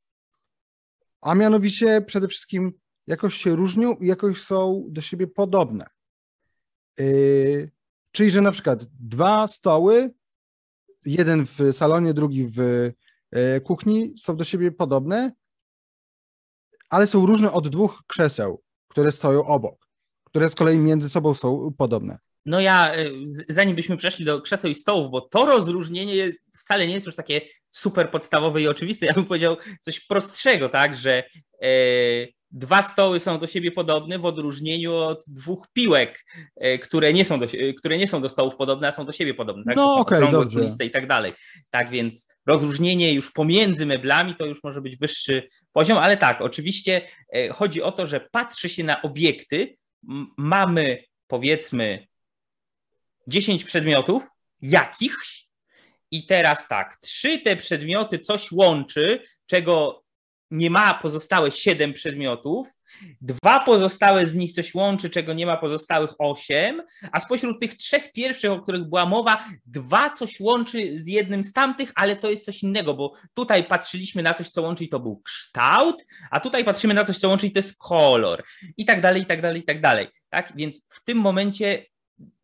a 1.22 1.36
mianowicie 1.36 2.01
przede 2.01 2.27
wszystkim 2.27 2.74
jakoś 3.07 3.36
się 3.36 3.55
różnią 3.55 3.95
i 3.95 4.07
jakoś 4.07 4.41
są 4.41 4.86
do 4.89 5.01
siebie 5.01 5.27
podobne. 5.27 5.86
Yy, 6.98 7.72
czyli, 8.12 8.31
że 8.31 8.41
na 8.41 8.51
przykład 8.51 8.84
dwa 8.84 9.48
stoły, 9.48 10.13
jeden 11.05 11.45
w 11.45 11.60
salonie, 11.72 12.13
drugi 12.13 12.48
w 12.48 12.57
yy, 13.31 13.62
kuchni, 13.62 14.13
są 14.17 14.36
do 14.36 14.43
siebie 14.43 14.72
podobne, 14.72 15.31
ale 16.89 17.07
są 17.07 17.25
różne 17.25 17.51
od 17.51 17.69
dwóch 17.69 18.03
krzeseł, 18.07 18.63
które 18.88 19.12
stoją 19.12 19.45
obok, 19.45 19.85
które 20.36 20.50
z 20.50 20.56
kolei 20.56 20.77
między 20.77 21.10
sobą 21.10 21.34
są 21.34 21.74
podobne. 21.77 22.18
No 22.46 22.60
ja, 22.60 22.96
y, 22.98 23.12
zanim 23.50 23.75
byśmy 23.75 23.98
przeszli 23.98 24.25
do 24.25 24.42
krzeseł 24.42 24.72
i 24.72 24.75
stołów, 24.75 25.12
bo 25.12 25.22
to 25.22 25.46
rozróżnienie 25.46 26.15
jest, 26.15 26.39
wcale 26.60 26.88
nie 26.88 26.94
jest 26.94 27.06
już 27.06 27.15
takie 27.15 27.42
super 27.70 28.12
podstawowe 28.12 28.62
i 28.62 28.68
oczywiste, 28.68 29.06
ja 29.06 29.13
bym 29.13 29.25
powiedział 29.25 29.58
coś 29.82 30.00
prostszego, 30.00 30.70
tak, 30.70 30.96
że 30.96 31.24
e, 31.62 31.68
dwa 32.51 32.84
stoły 32.84 33.20
są 33.20 33.39
do 33.39 33.48
siebie 33.48 33.72
podobne 33.72 34.20
w 34.20 34.25
odróżnieniu 34.25 34.94
od 34.94 35.24
dwóch 35.27 35.68
piłek, 35.74 36.25
e, 36.56 36.80
które 36.80 37.13
nie 37.13 37.25
są 37.25 37.39
do, 37.39 37.46
które 37.77 37.98
nie 37.98 38.08
są 38.08 38.22
do 38.22 38.30
stołów 38.30 38.56
podobne, 38.56 38.88
a 38.88 38.92
są 38.92 39.06
do 39.06 39.12
siebie 39.12 39.34
podobne, 39.34 39.63
tak? 39.63 39.75
No 39.75 39.98
okej, 39.98 40.18
okay, 40.18 40.32
dobrze. 40.32 40.86
i 40.86 40.92
tak 40.92 41.08
dalej. 41.08 41.34
Tak 41.70 41.89
więc 41.89 42.27
rozróżnienie 42.46 43.13
już 43.13 43.32
pomiędzy 43.32 43.86
meblami 43.86 44.36
to 44.36 44.46
już 44.46 44.63
może 44.63 44.82
być 44.82 44.98
wyższy 44.98 45.50
poziom, 45.74 45.98
ale 45.98 46.18
tak, 46.18 46.42
oczywiście 46.42 47.01
e, 47.34 47.50
chodzi 47.50 47.82
o 47.82 47.92
to, 47.92 48.08
że 48.08 48.27
patrzy 48.32 48.70
się 48.70 48.84
na 48.84 49.01
obiekty, 49.01 49.75
mamy 50.38 51.04
powiedzmy 51.28 52.08
10 53.28 53.64
przedmiotów, 53.64 54.28
jakichś, 54.62 55.46
i 56.12 56.26
teraz 56.26 56.68
tak, 56.68 56.98
trzy 57.02 57.40
te 57.40 57.56
przedmioty 57.56 58.20
coś 58.20 58.52
łączy, 58.52 59.24
czego 59.46 60.05
nie 60.52 60.70
ma 60.70 60.94
pozostałe 60.94 61.52
siedem 61.52 61.94
przedmiotów, 61.94 62.68
dwa 63.22 63.60
pozostałe 63.60 64.25
z 64.25 64.36
nich 64.36 64.54
coś 64.54 64.74
łączy, 64.74 65.10
czego 65.10 65.34
nie 65.34 65.46
ma 65.46 65.58
pozostałych 65.58 66.14
osiem, 66.20 66.82
a 67.12 67.20
spośród 67.20 67.62
tych 67.62 67.78
trzech 67.78 68.12
pierwszych, 68.12 68.52
o 68.52 68.62
których 68.62 68.90
była 68.90 69.06
mowa, 69.06 69.46
dwa 69.66 70.10
coś 70.10 70.40
łączy 70.40 70.94
z 71.00 71.08
jednym 71.08 71.44
z 71.44 71.54
tamtych, 71.54 71.92
ale 71.96 72.16
to 72.16 72.30
jest 72.30 72.46
coś 72.46 72.64
innego, 72.64 72.94
bo 72.94 73.12
tutaj 73.34 73.64
patrzyliśmy 73.64 74.24
na 74.24 74.34
coś, 74.34 74.50
co 74.50 74.62
łączy 74.62 74.84
i 74.84 74.90
to 74.90 75.00
był 75.00 75.22
kształt, 75.22 76.06
a 76.32 76.40
tutaj 76.40 76.66
patrzymy 76.66 76.94
na 76.94 77.06
coś, 77.06 77.18
co 77.18 77.30
łączy 77.30 77.48
i 77.48 77.52
to 77.52 77.60
jest 77.60 77.78
kolor 77.78 78.44
i 78.78 78.86
tak 78.86 79.02
dalej, 79.02 79.22
i 79.22 79.25
tak 79.25 79.42
dalej, 79.42 79.62
i 79.62 79.66
tak 79.66 79.82
dalej. 79.82 80.08
Tak? 80.30 80.54
Więc 80.56 80.82
w 80.90 81.04
tym 81.04 81.18
momencie 81.18 81.86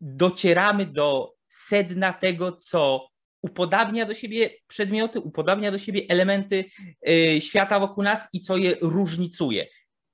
docieramy 0.00 0.86
do 0.86 1.32
sedna 1.48 2.12
tego, 2.12 2.52
co 2.52 3.11
upodabnia 3.42 4.06
do 4.06 4.14
siebie 4.14 4.50
przedmioty, 4.66 5.20
upodabnia 5.20 5.70
do 5.70 5.78
siebie 5.78 6.02
elementy 6.08 6.64
y, 7.08 7.40
świata 7.40 7.80
wokół 7.80 8.04
nas 8.04 8.28
i 8.32 8.40
co 8.40 8.56
je 8.56 8.76
różnicuje. 8.80 9.66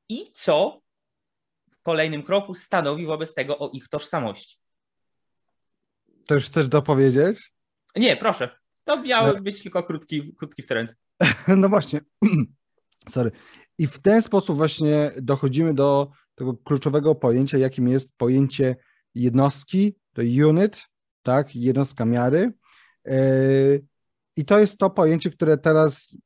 I 0.08 0.32
co 0.34 0.80
w 1.70 1.82
kolejnym 1.82 2.22
kroku 2.22 2.54
stanowi 2.54 3.06
wobec 3.06 3.34
tego 3.34 3.58
o 3.58 3.70
ich 3.70 3.88
tożsamości. 3.88 4.56
To 6.26 6.34
już 6.34 6.46
chcesz 6.46 6.68
dopowiedzieć? 6.68 7.52
Nie, 7.96 8.16
proszę. 8.16 8.58
To 8.84 9.02
miał 9.02 9.34
no. 9.34 9.40
być 9.40 9.62
tylko 9.62 9.82
krótki, 9.82 10.34
krótki 10.36 10.62
trend. 10.62 10.94
No 11.56 11.68
właśnie. 11.68 12.00
Sorry. 13.10 13.30
I 13.78 13.86
w 13.86 14.02
ten 14.02 14.22
sposób 14.22 14.56
właśnie 14.56 15.12
dochodzimy 15.22 15.74
do 15.74 16.10
tego 16.34 16.54
kluczowego 16.54 17.14
pojęcia, 17.14 17.58
jakim 17.58 17.88
jest 17.88 18.16
pojęcie 18.16 18.76
jednostki, 19.14 19.94
to 20.12 20.22
unit, 20.48 20.86
tak, 21.22 21.56
jednostka 21.56 22.04
miary. 22.04 22.52
E, 23.08 23.14
I 24.36 24.44
to 24.44 24.58
jest 24.58 24.78
to 24.78 24.90
pojęcie, 24.90 25.30
które 25.30 25.58
teraz 25.58 26.16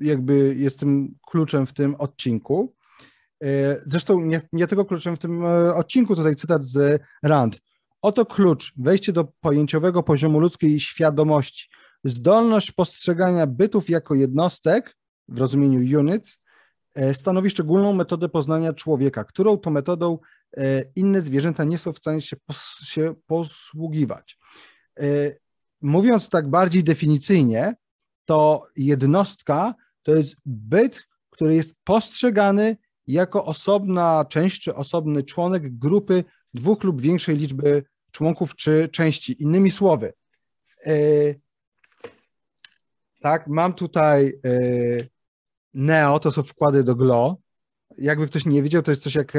jakby 0.00 0.54
jest 0.54 0.80
tym 0.80 1.14
kluczem 1.26 1.66
w 1.66 1.72
tym 1.72 1.94
odcinku. 1.94 2.74
E, 3.44 3.80
zresztą 3.86 4.20
nie, 4.20 4.40
nie 4.52 4.66
tylko 4.66 4.84
kluczem 4.84 5.16
w 5.16 5.18
tym 5.18 5.44
e, 5.44 5.74
odcinku, 5.74 6.16
tutaj 6.16 6.34
cytat 6.34 6.64
z 6.64 7.02
Rand. 7.22 7.60
Oto 8.02 8.26
klucz, 8.26 8.72
wejście 8.76 9.12
do 9.12 9.24
pojęciowego 9.40 10.02
poziomu 10.02 10.40
ludzkiej 10.40 10.80
świadomości. 10.80 11.68
Zdolność 12.04 12.72
postrzegania 12.72 13.46
bytów 13.46 13.90
jako 13.90 14.14
jednostek, 14.14 14.96
w 15.28 15.38
rozumieniu 15.38 16.00
units, 16.00 16.42
stanowi 17.12 17.50
szczególną 17.50 17.92
metodę 17.92 18.28
poznania 18.28 18.72
człowieka, 18.72 19.24
którą 19.24 19.58
to 19.58 19.70
metodą 19.70 20.18
E, 20.56 20.84
inne 20.96 21.22
zwierzęta 21.22 21.64
nie 21.64 21.78
są 21.78 21.92
w 21.92 21.98
stanie 21.98 22.20
się, 22.20 22.36
pos 22.46 22.76
się 22.84 23.14
posługiwać. 23.26 24.38
E, 25.82 25.86
mówiąc 25.86 26.28
tak 26.28 26.48
bardziej 26.48 26.84
definicyjnie, 26.84 27.74
to 28.24 28.64
jednostka 28.76 29.74
to 30.02 30.14
jest 30.14 30.36
byt, 30.46 31.02
który 31.30 31.54
jest 31.54 31.76
postrzegany 31.84 32.76
jako 33.06 33.44
osobna 33.44 34.24
część 34.28 34.62
czy 34.62 34.74
osobny 34.74 35.22
członek 35.22 35.78
grupy 35.78 36.24
dwóch 36.54 36.84
lub 36.84 37.00
większej 37.00 37.36
liczby 37.36 37.84
członków 38.10 38.56
czy 38.56 38.88
części. 38.88 39.42
Innymi 39.42 39.70
słowy, 39.70 40.12
e, 40.86 40.92
tak, 43.20 43.46
mam 43.46 43.74
tutaj 43.74 44.40
Neo, 45.74 46.20
to 46.20 46.32
są 46.32 46.42
wkłady 46.42 46.84
do 46.84 46.94
GLO. 46.94 47.36
Jakby 47.98 48.26
ktoś 48.26 48.46
nie 48.46 48.62
wiedział, 48.62 48.82
to 48.82 48.90
jest 48.90 49.02
coś 49.02 49.14
jak 49.14 49.32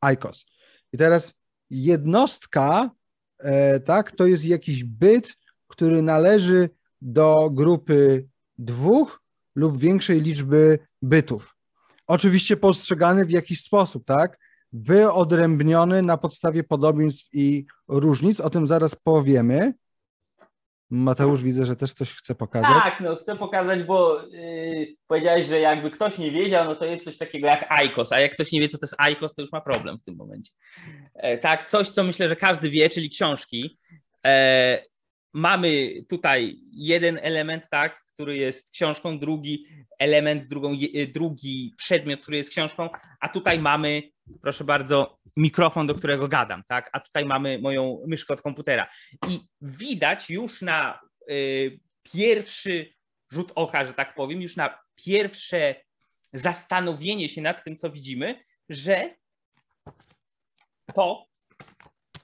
ICOS. 0.00 0.46
I 0.92 0.98
teraz 0.98 1.34
jednostka, 1.70 2.90
e, 3.38 3.80
tak, 3.80 4.12
to 4.12 4.26
jest 4.26 4.44
jakiś 4.44 4.84
byt, 4.84 5.36
który 5.66 6.02
należy 6.02 6.70
do 7.00 7.50
grupy 7.50 8.26
dwóch 8.58 9.22
lub 9.54 9.78
większej 9.78 10.20
liczby 10.20 10.78
bytów. 11.02 11.56
Oczywiście 12.06 12.56
postrzegany 12.56 13.24
w 13.24 13.30
jakiś 13.30 13.60
sposób, 13.60 14.04
tak? 14.04 14.38
Wyodrębniony 14.72 16.02
na 16.02 16.16
podstawie 16.16 16.64
podobieństw 16.64 17.28
i 17.32 17.66
różnic, 17.88 18.40
o 18.40 18.50
tym 18.50 18.66
zaraz 18.66 18.94
powiemy. 18.94 19.74
Mateusz, 20.90 21.42
widzę, 21.42 21.66
że 21.66 21.76
też 21.76 21.92
coś 21.92 22.14
chce 22.14 22.34
pokazać. 22.34 22.82
Tak, 22.82 23.00
no 23.00 23.16
chcę 23.16 23.36
pokazać, 23.36 23.82
bo 23.82 24.22
yy, 24.22 24.86
powiedziałeś, 25.06 25.46
że 25.46 25.60
jakby 25.60 25.90
ktoś 25.90 26.18
nie 26.18 26.30
wiedział, 26.30 26.64
no 26.64 26.74
to 26.74 26.84
jest 26.84 27.04
coś 27.04 27.18
takiego 27.18 27.46
jak 27.46 27.72
ICOS, 27.84 28.12
a 28.12 28.20
jak 28.20 28.32
ktoś 28.32 28.52
nie 28.52 28.60
wie, 28.60 28.68
co 28.68 28.78
to 28.78 28.86
jest 28.86 28.96
ICOS, 28.98 29.34
to 29.34 29.42
już 29.42 29.52
ma 29.52 29.60
problem 29.60 29.98
w 29.98 30.04
tym 30.04 30.16
momencie. 30.16 30.52
E, 31.14 31.38
tak, 31.38 31.70
coś, 31.70 31.88
co 31.88 32.04
myślę, 32.04 32.28
że 32.28 32.36
każdy 32.36 32.70
wie, 32.70 32.90
czyli 32.90 33.10
książki. 33.10 33.78
E, 34.26 34.82
mamy 35.36 36.02
tutaj 36.08 36.56
jeden 36.72 37.18
element, 37.22 37.68
tak, 37.70 38.02
który 38.04 38.36
jest 38.36 38.70
książką, 38.70 39.18
drugi 39.18 39.66
element, 39.98 40.48
drugą, 40.48 40.72
drugi 41.14 41.74
przedmiot, 41.76 42.20
który 42.20 42.36
jest 42.36 42.50
książką, 42.50 42.88
a 43.20 43.28
tutaj 43.28 43.58
mamy, 43.58 44.02
proszę 44.42 44.64
bardzo, 44.64 45.18
mikrofon, 45.36 45.86
do 45.86 45.94
którego 45.94 46.28
gadam, 46.28 46.62
tak? 46.68 46.90
A 46.92 47.00
tutaj 47.00 47.24
mamy 47.24 47.58
moją 47.58 48.02
myszkę 48.06 48.34
od 48.34 48.42
komputera. 48.42 48.86
I 49.28 49.40
widać 49.60 50.30
już 50.30 50.62
na 50.62 51.00
y, 51.30 51.80
pierwszy 52.02 52.92
rzut 53.32 53.52
oka, 53.54 53.84
że 53.84 53.92
tak 53.92 54.14
powiem, 54.14 54.42
już 54.42 54.56
na 54.56 54.78
pierwsze 54.94 55.74
zastanowienie 56.32 57.28
się 57.28 57.42
nad 57.42 57.64
tym, 57.64 57.76
co 57.76 57.90
widzimy, 57.90 58.44
że 58.68 59.14
to 60.94 61.26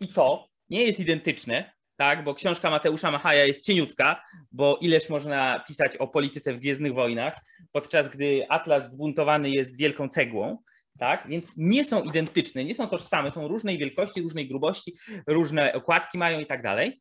i 0.00 0.08
to 0.08 0.48
nie 0.70 0.82
jest 0.82 1.00
identyczne, 1.00 1.72
tak? 2.02 2.24
Bo 2.24 2.34
książka 2.34 2.70
Mateusza 2.70 3.10
Machaja 3.10 3.44
jest 3.44 3.64
cieniutka, 3.64 4.22
bo 4.52 4.78
ileż 4.80 5.08
można 5.08 5.64
pisać 5.68 5.96
o 5.96 6.08
polityce 6.08 6.54
w 6.54 6.58
Gwiezdnych 6.58 6.94
Wojnach, 6.94 7.34
podczas 7.72 8.08
gdy 8.08 8.46
Atlas 8.48 8.92
zbuntowany 8.92 9.50
jest 9.50 9.78
wielką 9.78 10.08
cegłą, 10.08 10.58
tak? 10.98 11.24
Więc 11.28 11.46
nie 11.56 11.84
są 11.84 12.02
identyczne, 12.02 12.64
nie 12.64 12.74
są 12.74 12.86
tożsame, 12.86 13.30
są 13.30 13.48
różnej 13.48 13.78
wielkości, 13.78 14.22
różnej 14.22 14.48
grubości, 14.48 14.94
różne 15.26 15.72
okładki 15.72 16.18
mają 16.18 16.40
i 16.40 16.46
tak 16.46 16.62
dalej, 16.62 17.00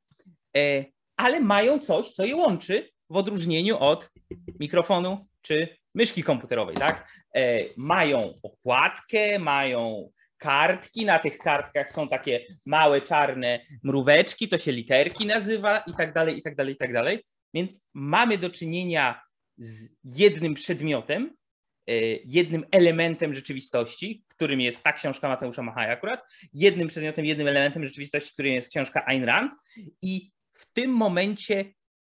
e, 0.58 0.86
ale 1.18 1.40
mają 1.40 1.80
coś, 1.80 2.12
co 2.12 2.26
je 2.26 2.36
łączy 2.36 2.90
w 3.10 3.18
odróżnieniu 3.18 3.78
od 3.78 4.10
mikrofonu 4.60 5.28
czy 5.42 5.78
myszki 5.96 6.24
komputerowej, 6.24 6.76
tak? 6.76 7.08
E, 7.36 7.60
mają 7.78 8.22
okładkę, 8.44 9.40
mają 9.40 10.10
kartki, 10.42 11.06
na 11.06 11.20
tych 11.20 11.38
kartkach 11.38 11.92
są 11.92 12.08
takie 12.08 12.46
małe 12.66 13.02
czarne 13.02 13.66
mróweczki, 13.84 14.48
to 14.48 14.58
się 14.58 14.72
literki 14.72 15.26
nazywa 15.26 15.80
i 15.80 15.94
tak 15.94 16.14
dalej, 16.14 16.38
i 16.38 16.42
tak 16.42 16.56
dalej, 16.56 16.74
i 16.74 16.78
tak 16.78 16.94
dalej. 16.94 17.24
Więc 17.54 17.82
mamy 17.94 18.38
do 18.38 18.50
czynienia 18.50 19.22
z 19.58 19.90
jednym 20.04 20.54
przedmiotem, 20.54 21.36
e, 21.90 21.94
jednym 22.26 22.66
elementem 22.72 23.36
rzeczywistości, 23.36 24.24
którym 24.28 24.62
jest 24.62 24.84
ta 24.84 24.94
książka 24.94 25.28
Mateusza 25.28 25.62
Machaja 25.62 25.94
akurat, 25.94 26.24
jednym 26.54 26.88
przedmiotem, 26.88 27.26
jednym 27.26 27.48
elementem 27.48 27.86
rzeczywistości, 27.86 28.34
którym 28.34 28.54
jest 28.54 28.70
książka 28.70 29.06
Ayn 29.06 29.24
Rand 29.24 29.54
i 30.02 30.32
w 30.54 30.74
tym 30.74 30.92
momencie 30.92 31.66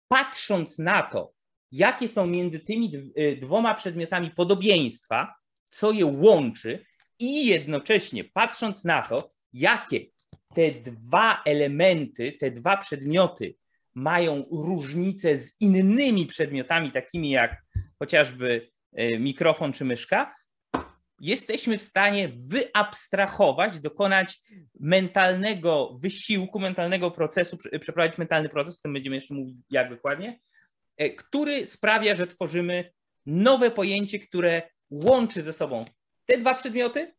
patrząc 0.08 0.78
na 0.78 1.02
to, 1.02 1.32
jakie 1.72 2.08
są 2.08 2.26
między 2.26 2.60
tymi 2.60 3.12
e, 3.16 3.36
dwoma 3.36 3.74
przedmiotami 3.74 4.30
podobieństwa, 4.30 5.34
co 5.70 5.92
je 5.92 6.06
łączy 6.06 6.84
i 7.18 7.46
jednocześnie 7.46 8.24
patrząc 8.24 8.85
na 8.85 9.03
to, 9.03 9.33
jakie 9.53 10.00
te 10.55 10.70
dwa 10.70 11.42
elementy, 11.44 12.33
te 12.33 12.50
dwa 12.50 12.77
przedmioty 12.77 13.55
mają 13.94 14.44
różnice 14.50 15.37
z 15.37 15.61
innymi 15.61 16.27
przedmiotami, 16.27 16.92
takimi 16.92 17.31
jak 17.31 17.62
chociażby 17.98 18.70
e, 18.92 19.18
mikrofon 19.18 19.72
czy 19.72 19.85
myszka, 19.85 20.35
jesteśmy 21.20 21.79
w 21.79 21.83
stanie 21.83 22.31
wyabstrahować, 22.37 23.81
dokonać 23.81 24.40
mentalnego 24.81 25.98
wysiłku, 26.03 26.61
mentalnego 26.61 27.11
procesu, 27.11 27.59
przeprowadzić 27.81 28.18
mentalny 28.18 28.48
proces, 28.48 28.79
o 28.79 28.83
tym 28.83 28.92
będziemy 28.92 29.16
jeszcze 29.16 29.35
mówić 29.35 29.57
jak 29.70 29.90
dokładnie, 29.90 30.40
e, 30.96 31.11
który 31.11 31.66
sprawia, 31.66 32.14
że 32.14 32.27
tworzymy 32.27 32.92
nowe 33.27 33.70
pojęcie, 33.70 34.18
które 34.18 34.62
łączy 34.90 35.42
ze 35.42 35.53
sobą 35.53 35.85
te 36.26 36.38
dwa 36.38 36.54
przedmioty 36.54 37.14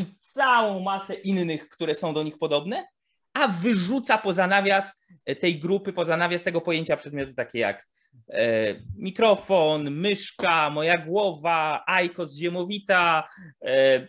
i 0.00 0.04
całą 0.20 0.80
masę 0.80 1.14
innych, 1.14 1.68
które 1.68 1.94
są 1.94 2.14
do 2.14 2.22
nich 2.22 2.38
podobne, 2.38 2.86
a 3.32 3.48
wyrzuca 3.48 4.18
poza 4.18 4.46
nawias 4.46 5.00
tej 5.40 5.58
grupy, 5.58 5.92
poza 5.92 6.16
nawias 6.16 6.42
tego 6.42 6.60
pojęcia 6.60 6.96
przedmioty 6.96 7.34
takie 7.34 7.58
jak 7.58 7.88
e, 8.28 8.74
mikrofon, 8.96 9.90
myszka, 9.90 10.70
moja 10.70 10.98
głowa, 10.98 11.84
Aikos 11.86 12.36
ziemowita, 12.36 13.28
e, 13.64 14.08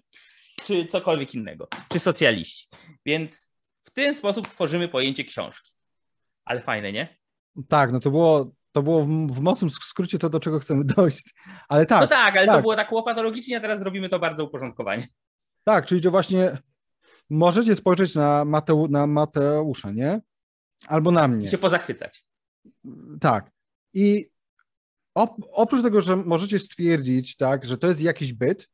czy 0.66 0.86
cokolwiek 0.86 1.36
innego, 1.36 1.68
czy 1.90 2.00
socjaliści. 2.00 2.68
Więc 3.06 3.52
w 3.84 3.92
ten 3.92 4.16
sposób 4.16 4.48
tworzymy 4.48 4.88
pojęcie 4.88 5.24
książki. 5.24 5.72
Ale 6.46 6.62
fajne, 6.62 6.92
nie? 6.92 7.18
Tak, 7.70 7.92
no 7.92 8.00
to 8.00 8.12
było, 8.12 8.52
to 8.72 8.84
było 8.84 9.04
w, 9.04 9.08
w 9.08 9.42
mocnym 9.42 9.70
skrócie 9.70 10.20
to, 10.20 10.30
do 10.30 10.40
czego 10.40 10.60
chcemy 10.60 10.84
dojść. 10.84 11.34
Ale 11.70 11.86
tak. 11.86 12.02
No 12.02 12.08
tak, 12.08 12.38
ale 12.38 12.46
tak. 12.46 12.56
to 12.56 12.62
było 12.62 12.76
tak 12.76 12.92
łopatologicznie, 12.92 13.58
a 13.58 13.62
teraz 13.62 13.80
zrobimy 13.80 14.10
to 14.10 14.20
bardzo 14.20 14.46
uporządkowanie. 14.46 15.08
Tak, 15.64 15.86
czyli 15.86 16.04
że 16.04 16.10
właśnie 16.10 16.58
możecie 17.30 17.76
spojrzeć 17.76 18.16
na, 18.16 18.46
Mateu, 18.46 18.88
na 18.88 19.08
Mateusza, 19.08 19.92
nie? 19.92 20.22
Albo 20.88 21.12
na 21.12 21.28
mnie. 21.28 21.48
I 21.48 21.52
się 21.52 21.58
pozachwycać. 21.58 22.26
Tak. 23.22 23.52
I 23.94 24.30
oprócz 25.52 25.84
tego, 25.84 26.02
że 26.02 26.16
możecie 26.16 26.60
stwierdzić, 26.60 27.38
tak, 27.38 27.66
że 27.66 27.78
to 27.78 27.88
jest 27.88 28.02
jakiś 28.02 28.34
byt, 28.34 28.70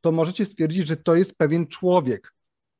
to 0.00 0.12
możecie 0.12 0.44
stwierdzić, 0.44 0.86
że 0.86 0.96
to 0.96 1.14
jest 1.14 1.38
pewien 1.38 1.66
człowiek, 1.66 2.34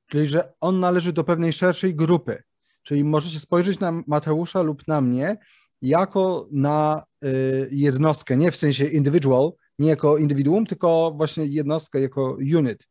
czyli 0.06 0.26
że 0.26 0.52
on 0.60 0.80
należy 0.80 1.12
do 1.12 1.24
pewnej 1.24 1.52
szerszej 1.52 1.94
grupy. 1.94 2.42
Czyli 2.82 3.04
możecie 3.04 3.40
spojrzeć 3.40 3.80
na 3.80 4.02
Mateusza 4.06 4.62
lub 4.62 4.88
na 4.88 5.00
mnie 5.00 5.36
jako 5.82 6.48
na 6.52 7.04
y, 7.24 7.68
jednostkę, 7.72 8.36
nie 8.36 8.50
w 8.50 8.56
sensie 8.56 8.84
individual, 8.84 9.52
nie 9.78 9.88
jako 9.88 10.18
indywiduum, 10.18 10.66
tylko 10.66 11.12
właśnie 11.16 11.46
jednostkę 11.46 12.00
jako 12.00 12.36
unit. 12.56 12.88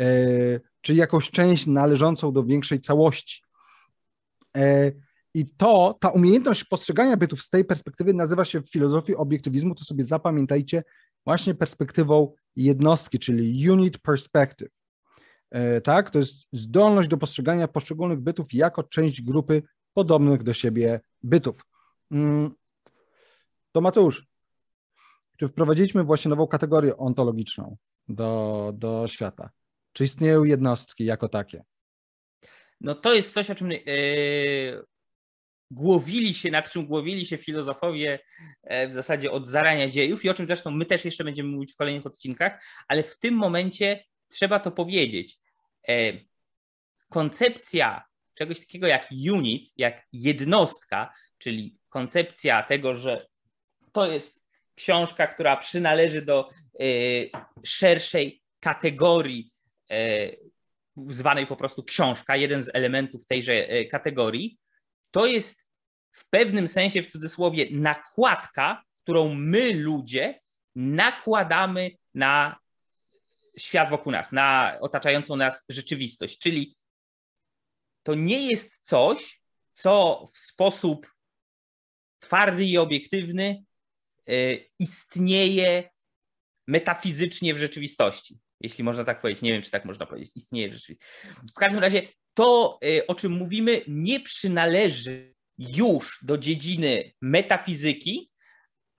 Y, 0.00 0.60
czy 0.80 0.94
jakąś 0.94 1.30
część 1.30 1.66
należącą 1.66 2.32
do 2.32 2.44
większej 2.44 2.80
całości. 2.80 3.42
E, 4.56 4.92
I 5.34 5.46
to, 5.56 5.96
ta 6.00 6.08
umiejętność 6.08 6.64
postrzegania 6.64 7.16
bytów 7.16 7.42
z 7.42 7.50
tej 7.50 7.64
perspektywy 7.64 8.14
nazywa 8.14 8.44
się 8.44 8.60
w 8.60 8.70
filozofii 8.70 9.16
obiektywizmu, 9.16 9.74
to 9.74 9.84
sobie 9.84 10.04
zapamiętajcie, 10.04 10.82
właśnie 11.24 11.54
perspektywą 11.54 12.32
jednostki, 12.56 13.18
czyli 13.18 13.70
unit 13.70 13.98
perspective. 13.98 14.68
Tak, 15.84 16.10
to 16.10 16.18
jest 16.18 16.36
zdolność 16.52 17.08
do 17.08 17.16
postrzegania 17.16 17.68
poszczególnych 17.68 18.20
bytów 18.20 18.46
jako 18.52 18.82
część 18.82 19.22
grupy 19.22 19.62
podobnych 19.94 20.42
do 20.42 20.52
siebie 20.52 21.00
bytów. 21.22 21.56
Mm. 22.10 22.54
To 23.72 23.80
Mateusz, 23.80 24.26
czy 25.36 25.48
wprowadziliśmy 25.48 26.04
właśnie 26.04 26.28
nową 26.28 26.46
kategorię 26.46 26.96
ontologiczną 26.96 27.76
do, 28.08 28.72
do 28.74 29.08
świata? 29.08 29.50
Czy 29.92 30.04
istnieją 30.04 30.44
jednostki 30.44 31.04
jako 31.04 31.28
takie? 31.28 31.64
No 32.80 32.94
to 32.94 33.14
jest 33.14 33.34
coś, 33.34 33.50
o 33.50 33.54
czym 33.54 33.70
yy, 33.70 34.84
głowili 35.70 36.34
się, 36.34 36.50
nad 36.50 36.70
czym 36.70 36.86
głowili 36.86 37.26
się 37.26 37.38
filozofowie 37.38 38.18
e, 38.62 38.88
w 38.88 38.92
zasadzie 38.92 39.30
od 39.30 39.46
zarania 39.46 39.88
dziejów 39.88 40.24
i 40.24 40.30
o 40.30 40.34
czym 40.34 40.46
zresztą 40.46 40.70
my 40.70 40.84
też 40.84 41.04
jeszcze 41.04 41.24
będziemy 41.24 41.48
mówić 41.48 41.72
w 41.72 41.76
kolejnych 41.76 42.06
odcinkach, 42.06 42.64
ale 42.88 43.02
w 43.02 43.18
tym 43.18 43.34
momencie 43.34 44.04
trzeba 44.28 44.58
to 44.58 44.70
powiedzieć. 44.70 45.38
E, 45.88 46.12
koncepcja 47.08 48.04
czegoś 48.34 48.60
takiego 48.60 48.86
jak 48.86 49.08
unit, 49.32 49.72
jak 49.76 50.02
jednostka, 50.12 51.14
czyli 51.38 51.78
koncepcja 51.96 52.62
tego, 52.62 52.94
że 52.94 53.26
to 53.92 54.06
jest 54.06 54.42
książka, 54.74 55.26
która 55.26 55.56
przynależy 55.56 56.22
do 56.22 56.50
szerszej 57.64 58.42
kategorii 58.60 59.52
E, 59.90 60.30
zwanej 61.08 61.46
po 61.46 61.56
prostu 61.56 61.84
książka, 61.84 62.36
jeden 62.36 62.62
z 62.62 62.70
elementów 62.74 63.26
tejże 63.26 63.52
e, 63.52 63.84
kategorii, 63.84 64.58
to 65.10 65.26
jest 65.26 65.66
w 66.12 66.28
pewnym 66.30 66.68
sensie, 66.68 67.02
w 67.02 67.12
cudzysłowie, 67.12 67.66
nakładka, 67.70 68.82
którą 69.02 69.34
my 69.34 69.72
ludzie 69.72 70.40
nakładamy 70.76 71.90
na 72.14 72.58
świat 73.58 73.90
wokół 73.90 74.12
nas, 74.12 74.32
na 74.32 74.78
otaczającą 74.80 75.36
nas 75.36 75.64
rzeczywistość. 75.68 76.38
Czyli 76.38 76.76
to 78.02 78.14
nie 78.14 78.50
jest 78.50 78.80
coś, 78.82 79.40
co 79.74 80.28
w 80.32 80.38
sposób 80.38 81.12
twardy 82.20 82.64
i 82.64 82.78
obiektywny 82.78 83.64
e, 84.28 84.56
istnieje 84.78 85.90
metafizycznie 86.66 87.54
w 87.54 87.58
rzeczywistości 87.58 88.38
jeśli 88.60 88.84
można 88.84 89.04
tak 89.04 89.20
powiedzieć. 89.20 89.42
Nie 89.42 89.52
wiem, 89.52 89.62
czy 89.62 89.70
tak 89.70 89.84
można 89.84 90.06
powiedzieć. 90.06 90.32
Istnieje 90.34 90.72
rzeczywiście. 90.72 91.06
W 91.50 91.58
każdym 91.58 91.80
razie 91.80 92.02
to, 92.34 92.78
y, 92.84 93.06
o 93.06 93.14
czym 93.14 93.32
mówimy, 93.32 93.80
nie 93.88 94.20
przynależy 94.20 95.34
już 95.58 96.18
do 96.22 96.38
dziedziny 96.38 97.12
metafizyki, 97.20 98.30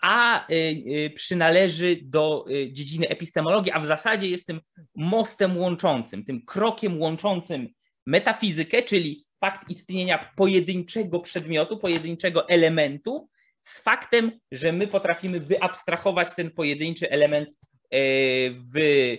a 0.02 0.48
y, 0.52 0.56
y, 0.56 1.12
przynależy 1.16 1.98
do 2.04 2.46
dziedziny 2.72 3.10
epistemologii, 3.10 3.72
a 3.72 3.80
w 3.80 3.86
zasadzie 3.86 4.30
jest 4.30 4.46
tym 4.46 4.62
mostem 4.96 5.58
łączącym, 5.58 6.26
tym 6.26 6.46
krokiem 6.46 7.02
łączącym 7.02 7.70
metafizykę, 8.06 8.84
czyli 8.84 9.26
fakt 9.40 9.70
istnienia 9.70 10.32
pojedynczego 10.36 11.20
przedmiotu, 11.20 11.78
pojedynczego 11.78 12.50
elementu, 12.50 13.30
z 13.62 13.80
faktem, 13.80 14.32
że 14.52 14.72
my 14.74 14.88
potrafimy 14.88 15.40
wyabstrahować 15.40 16.36
ten 16.36 16.52
pojedynczy 16.52 17.10
element 17.10 17.50
w 18.74 19.18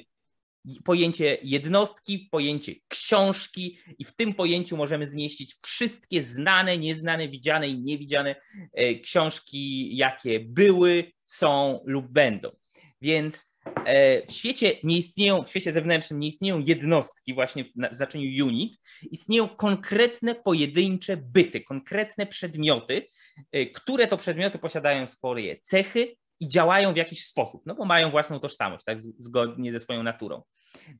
pojęcie 0.84 1.38
jednostki, 1.42 2.28
pojęcie 2.30 2.74
książki 2.88 3.78
i 3.98 4.04
w 4.04 4.16
tym 4.16 4.34
pojęciu 4.34 4.76
możemy 4.76 5.08
zmieścić 5.08 5.56
wszystkie 5.62 6.22
znane, 6.22 6.78
nieznane, 6.78 7.28
widziane 7.28 7.68
i 7.68 7.78
niewidziane 7.78 8.36
e, 8.72 8.94
książki, 8.94 9.96
jakie 9.96 10.40
były, 10.40 11.12
są 11.26 11.80
lub 11.84 12.08
będą. 12.08 12.50
Więc 13.00 13.36
e, 13.44 13.57
w 14.28 14.32
świecie 14.32 14.72
nie 14.82 14.98
istnieją, 14.98 15.44
w 15.44 15.50
świecie 15.50 15.72
zewnętrznym 15.72 16.20
nie 16.20 16.28
istnieją 16.28 16.58
jednostki 16.58 17.34
właśnie 17.34 17.64
w 17.64 17.96
znaczeniu 17.96 18.46
unit, 18.46 18.80
istnieją 19.10 19.48
konkretne 19.48 20.34
pojedyncze 20.34 21.16
byty, 21.16 21.60
konkretne 21.60 22.26
przedmioty, 22.26 23.08
e, 23.52 23.66
które 23.66 24.06
to 24.06 24.16
przedmioty 24.16 24.58
posiadają 24.58 25.06
swoje 25.06 25.60
cechy, 25.60 26.16
i 26.40 26.48
działają 26.48 26.92
w 26.92 26.96
jakiś 26.96 27.24
sposób, 27.24 27.62
no 27.66 27.74
bo 27.74 27.84
mają 27.84 28.10
własną 28.10 28.40
tożsamość, 28.40 28.84
tak, 28.84 28.98
zgodnie 29.02 29.72
ze 29.72 29.80
swoją 29.80 30.02
naturą. 30.02 30.42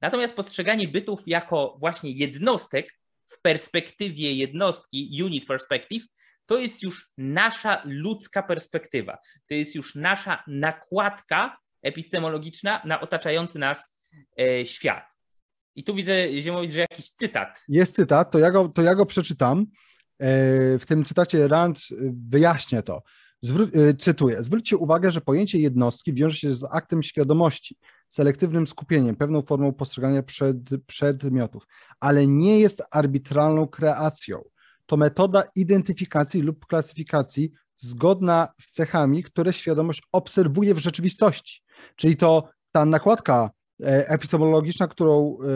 Natomiast 0.01 0.37
postrzeganie 0.37 0.89
bytów 0.89 1.23
jako 1.27 1.77
właśnie 1.81 2.11
jednostek 2.11 2.99
w 3.29 3.41
perspektywie 3.41 4.33
jednostki, 4.33 5.23
unit 5.25 5.47
perspective, 5.47 6.03
to 6.47 6.59
jest 6.59 6.83
już 6.83 7.11
nasza 7.19 7.83
ludzka 7.85 8.43
perspektywa. 8.43 9.19
To 9.49 9.55
jest 9.55 9.75
już 9.75 9.95
nasza 9.95 10.45
nakładka 10.47 11.57
epistemologiczna 11.83 12.83
na 12.85 13.01
otaczający 13.01 13.59
nas 13.59 13.95
e, 14.41 14.67
świat. 14.67 15.19
I 15.75 15.85
tu 15.85 15.95
widzę, 15.95 16.41
Ziemowicz, 16.41 16.73
że 16.73 16.81
jakiś 16.81 17.11
cytat. 17.11 17.65
Jest 17.69 17.95
cytat, 17.95 18.31
to 18.31 18.39
ja 18.39 18.51
go, 18.51 18.69
to 18.69 18.83
ja 18.83 18.95
go 18.95 19.07
przeczytam. 19.07 19.67
E, 20.19 20.79
w 20.79 20.87
tym 20.87 21.05
cytacie 21.05 21.49
Rand 21.49 21.79
wyjaśnia 22.29 22.83
to. 22.83 23.03
Zwró- 23.45 23.89
e, 23.89 23.95
cytuję: 23.95 24.43
Zwróćcie 24.43 24.77
uwagę, 24.77 25.11
że 25.11 25.21
pojęcie 25.21 25.59
jednostki 25.59 26.15
wiąże 26.15 26.37
się 26.37 26.55
z 26.55 26.65
aktem 26.71 27.03
świadomości, 27.03 27.77
selektywnym 28.09 28.67
skupieniem, 28.67 29.17
pewną 29.17 29.43
formą 29.43 29.73
postrzegania 29.73 30.23
przed, 30.23 30.57
przedmiotów, 30.87 31.67
ale 32.01 32.27
nie 32.27 32.61
jest 32.61 32.83
arbitralną 32.91 33.67
kreacją. 33.67 34.45
To 34.87 34.97
metoda 34.97 35.45
identyfikacji 35.55 36.43
lub 36.43 36.67
klasyfikacji 36.67 37.53
zgodna 37.79 38.49
z 38.61 38.71
cechami, 38.71 39.23
które 39.23 39.53
świadomość 39.53 40.03
obserwuje 40.13 40.75
w 40.75 40.79
rzeczywistości. 40.79 41.63
Czyli 41.97 42.17
to 42.17 42.49
ta 42.73 42.85
nakładka 42.85 43.51
e, 43.83 44.09
epistemologiczna, 44.09 44.89
którą, 44.89 45.39
e, 45.43 45.47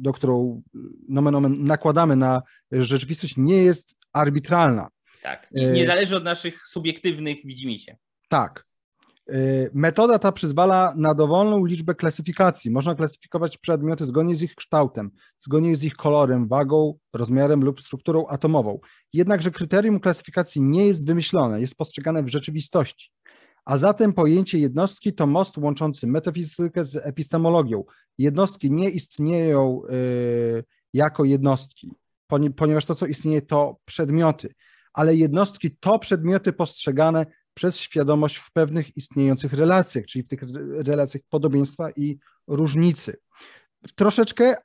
do 0.00 0.12
którą 0.12 0.62
nomen 1.08 1.34
omen 1.34 1.64
nakładamy 1.64 2.16
na 2.16 2.42
rzeczywistość, 2.72 3.34
nie 3.36 3.62
jest 3.62 3.98
arbitralna. 4.12 4.88
Tak, 5.22 5.48
I 5.52 5.66
nie 5.66 5.86
zależy 5.86 6.16
od 6.16 6.24
naszych 6.24 6.66
subiektywnych 6.66 7.36
widzimisię. 7.44 7.96
Tak. 8.28 8.66
Y, 9.32 9.70
metoda 9.74 10.18
ta 10.18 10.32
przyzwala 10.32 10.94
na 10.96 11.14
dowolną 11.14 11.64
liczbę 11.64 11.94
klasyfikacji. 11.94 12.70
Można 12.70 12.94
klasyfikować 12.94 13.58
przedmioty 13.58 14.06
zgodnie 14.06 14.36
z 14.36 14.42
ich 14.42 14.54
kształtem, 14.54 15.10
zgodnie 15.38 15.76
z 15.76 15.84
ich 15.84 15.96
kolorem, 15.96 16.48
wagą, 16.48 16.98
rozmiarem 17.14 17.64
lub 17.64 17.80
strukturą 17.80 18.26
atomową. 18.26 18.78
Jednakże 19.12 19.50
kryterium 19.50 20.00
klasyfikacji 20.00 20.62
nie 20.62 20.86
jest 20.86 21.06
wymyślone, 21.06 21.60
jest 21.60 21.76
postrzegane 21.76 22.22
w 22.22 22.28
rzeczywistości. 22.28 23.10
A 23.64 23.78
zatem 23.78 24.12
pojęcie 24.12 24.58
jednostki 24.58 25.12
to 25.12 25.26
most 25.26 25.58
łączący 25.58 26.06
metafizykę 26.06 26.84
z 26.84 26.96
epistemologią. 26.96 27.84
Jednostki 28.18 28.70
nie 28.70 28.90
istnieją 28.90 29.82
y, 29.92 30.64
jako 30.94 31.24
jednostki, 31.24 31.92
ponieważ 32.56 32.86
to, 32.86 32.94
co 32.94 33.06
istnieje, 33.06 33.42
to 33.42 33.76
przedmioty, 33.84 34.54
ale 34.92 35.16
jednostki 35.16 35.76
to 35.80 35.98
przedmioty 35.98 36.52
postrzegane 36.52 37.26
przez 37.54 37.78
świadomość 37.78 38.36
w 38.36 38.52
pewnych 38.52 38.96
istniejących 38.96 39.52
relacjach, 39.52 40.06
czyli 40.06 40.22
w 40.22 40.28
tych 40.28 40.40
relacjach 40.86 41.22
podobieństwa 41.28 41.90
i 41.90 42.18
różnicy. 42.46 43.16
Troszeczkę 43.94 44.56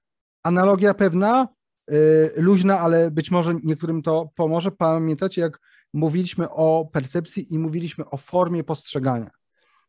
analogia 0.43 0.93
pewna, 0.93 1.47
y, 1.91 2.31
luźna, 2.35 2.79
ale 2.79 3.11
być 3.11 3.31
może 3.31 3.53
niektórym 3.63 4.01
to 4.01 4.29
pomoże. 4.35 4.71
Pamiętacie, 4.71 5.41
jak 5.41 5.59
mówiliśmy 5.93 6.49
o 6.49 6.89
percepcji 6.93 7.53
i 7.53 7.59
mówiliśmy 7.59 8.09
o 8.09 8.17
formie 8.17 8.63
postrzegania. 8.63 9.31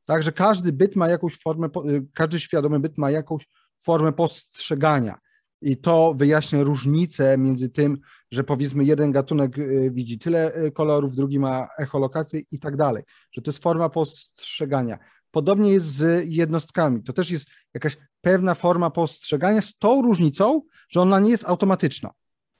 Także 0.04 0.32
każdy 0.32 0.72
byt 0.72 0.96
ma 0.96 1.08
jakąś 1.08 1.38
formę, 1.38 1.68
y, 1.88 2.06
każdy 2.14 2.40
świadomy 2.40 2.80
byt 2.80 2.98
ma 2.98 3.10
jakąś 3.10 3.48
formę 3.82 4.12
postrzegania. 4.12 5.18
I 5.62 5.76
to 5.76 6.14
wyjaśnia 6.16 6.62
różnicę 6.62 7.38
między 7.38 7.68
tym, 7.68 7.98
że 8.30 8.44
powiedzmy 8.44 8.84
jeden 8.84 9.12
gatunek 9.12 9.58
y, 9.58 9.90
widzi 9.94 10.18
tyle 10.18 10.56
y, 10.56 10.72
kolorów, 10.72 11.16
drugi 11.16 11.38
ma 11.38 11.68
echolokację 11.78 12.40
i 12.50 12.58
tak 12.58 12.76
dalej, 12.76 13.02
że 13.32 13.42
to 13.42 13.50
jest 13.50 13.62
forma 13.62 13.88
postrzegania. 13.88 14.98
Podobnie 15.30 15.72
jest 15.72 15.86
z 15.86 16.28
jednostkami. 16.28 17.02
To 17.02 17.12
też 17.12 17.30
jest 17.30 17.46
jakaś 17.74 17.96
pewna 18.20 18.54
forma 18.54 18.90
postrzegania 18.90 19.62
z 19.62 19.78
tą 19.78 20.02
różnicą, 20.02 20.62
że 20.88 21.00
ona 21.00 21.20
nie 21.20 21.30
jest 21.30 21.44
automatyczna. 21.48 22.10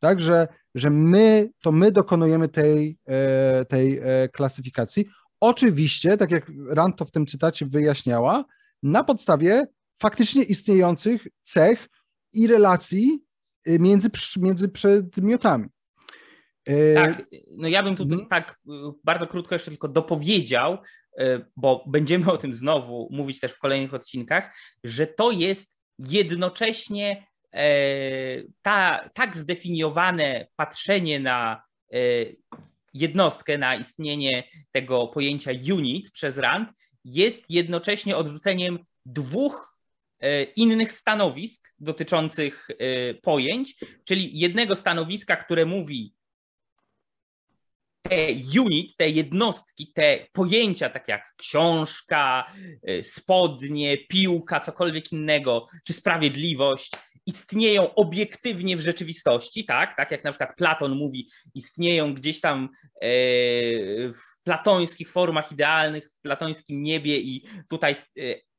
Tak, 0.01 0.21
że, 0.21 0.49
że 0.75 0.91
my, 0.91 1.51
to 1.61 1.73
my 1.73 1.93
dokonujemy 1.93 2.49
tej, 2.49 2.99
e, 3.07 3.65
tej 3.65 3.99
e, 3.99 4.29
klasyfikacji. 4.29 5.07
Oczywiście, 5.41 6.17
tak 6.17 6.31
jak 6.31 6.53
Rand 6.69 6.97
to 6.97 7.05
w 7.05 7.11
tym 7.11 7.27
cytacie 7.27 7.67
wyjaśniała, 7.67 8.45
na 8.83 9.05
podstawie 9.05 9.67
faktycznie 10.03 10.43
istniejących 10.43 11.27
cech 11.43 11.89
i 12.33 12.47
relacji 12.47 13.25
y, 13.69 13.79
między, 13.79 14.11
między 14.37 14.69
przedmiotami. 14.69 15.69
E, 16.67 16.95
tak, 16.95 17.23
no 17.51 17.69
ja 17.69 17.83
bym 17.83 17.97
tu 17.97 18.09
hmm. 18.09 18.27
tak 18.29 18.61
y, 18.69 18.71
bardzo 19.05 19.27
krótko 19.27 19.55
jeszcze 19.55 19.71
tylko 19.71 19.89
dopowiedział, 19.89 20.79
y, 21.21 21.45
bo 21.57 21.85
będziemy 21.87 22.33
o 22.33 22.39
tym 22.39 22.55
znowu 22.55 23.09
mówić 23.11 23.41
też 23.41 23.53
w 23.53 23.59
kolejnych 23.59 23.95
odcinkach, 23.95 24.55
że 24.85 25.07
to 25.07 25.31
jest 25.31 25.79
jednocześnie 25.99 27.27
e, 27.53 27.65
ta, 28.63 29.09
tak 29.15 29.37
zdefiniowane 29.37 30.47
patrzenie 30.57 31.21
na 31.21 31.63
e, 31.93 31.99
jednostkę, 32.95 33.59
na 33.59 33.77
istnienie 33.77 34.45
tego 34.73 35.09
pojęcia 35.09 35.51
unit 35.73 36.11
przez 36.11 36.39
Rand, 36.39 36.69
jest 37.05 37.51
jednocześnie 37.51 38.17
odrzuceniem 38.17 38.79
dwóch 39.07 39.70
innych 40.57 40.93
stanowisk 40.93 41.73
dotyczących 41.79 42.69
e, 42.71 43.15
pojęć, 43.15 43.75
czyli 44.05 44.39
jednego 44.39 44.77
stanowiska, 44.77 45.37
które 45.37 45.67
mówi 45.67 46.15
te 48.03 48.27
unit, 48.61 48.97
te 48.97 49.09
jednostki, 49.09 49.93
te 49.95 50.27
pojęcia, 50.33 50.91
takie 50.91 51.13
jak 51.13 51.35
książka, 51.37 52.53
e, 52.83 53.03
spodnie, 53.03 53.99
piłka, 53.99 54.61
cokolwiek 54.61 55.13
innego, 55.13 55.69
czy 55.87 55.93
sprawiedliwość, 55.93 56.91
istnieją 57.27 57.95
obiektywnie 57.95 58.77
w 58.77 58.81
rzeczywistości, 58.81 59.65
tak? 59.65 59.97
Tak 59.97 60.11
jak 60.11 60.25
na 60.25 60.33
przykład 60.33 60.57
Platon 60.57 60.95
mówi, 60.95 61.29
istnieją 61.55 62.15
gdzieś 62.15 62.41
tam 62.41 62.69
w 64.15 64.43
platońskich 64.45 65.11
formach 65.11 65.53
idealnych, 65.53 66.09
w 66.09 66.21
platońskim 66.23 66.83
niebie 66.83 67.21
i 67.21 67.47
tutaj 67.69 67.97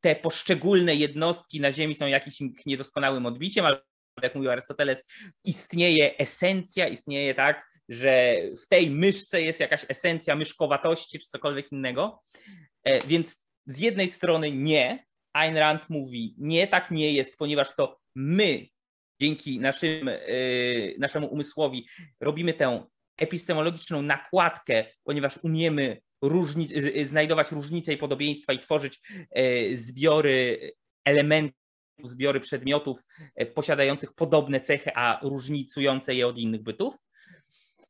te 0.02 0.16
poszczególne 0.16 0.96
jednostki 0.96 1.60
na 1.60 1.72
Ziemi 1.72 1.96
są 1.96 2.08
jakimś 2.08 2.36
niedoskonałym 2.66 3.26
odbiciem, 3.26 3.66
ale 3.66 3.82
jak 4.24 4.36
mówił 4.36 4.52
Arystoteles, 4.52 5.08
istnieje 5.44 6.18
esencja, 6.18 6.88
istnieje 6.88 7.36
tak, 7.36 7.72
że 7.90 8.36
w 8.64 8.68
tej 8.68 8.90
myszce 8.90 9.42
jest 9.42 9.60
jakaś 9.60 9.86
esencja 9.90 10.36
myszkowatości 10.36 11.20
czy 11.20 11.28
cokolwiek 11.28 11.72
innego. 11.72 12.24
E, 12.84 13.08
więc 13.08 13.44
z 13.66 13.80
jednej 13.80 14.08
strony 14.08 14.52
nie, 14.52 15.06
Ayn 15.34 15.58
Rand 15.58 15.90
mówi, 15.90 16.36
nie, 16.38 16.68
tak 16.68 16.92
nie 16.92 17.14
jest, 17.14 17.38
ponieważ 17.38 17.76
to 17.76 18.00
my 18.16 18.68
dzięki 19.22 19.60
naszym, 19.60 20.08
e, 20.08 20.18
naszemu 20.98 21.28
umysłowi 21.28 21.88
robimy 22.20 22.54
tę 22.54 22.86
epistemologiczną 23.18 24.02
nakładkę, 24.02 24.86
ponieważ 25.04 25.40
umiemy 25.44 26.02
różni, 26.22 26.70
znajdować 27.06 27.52
różnice 27.52 27.94
i 27.94 27.98
podobieństwa 27.98 28.54
i 28.54 28.60
tworzyć 28.60 29.02
e, 29.32 29.78
zbiory 29.78 30.72
elementów, 31.06 31.56
zbiory 32.04 32.40
przedmiotów 32.40 33.08
e, 33.36 33.46
posiadających 33.46 34.14
podobne 34.14 34.62
cechy, 34.62 34.92
a 34.96 35.20
różnicujące 35.24 36.16
je 36.16 36.28
od 36.28 36.38
innych 36.38 36.64
bytów. 36.64 36.96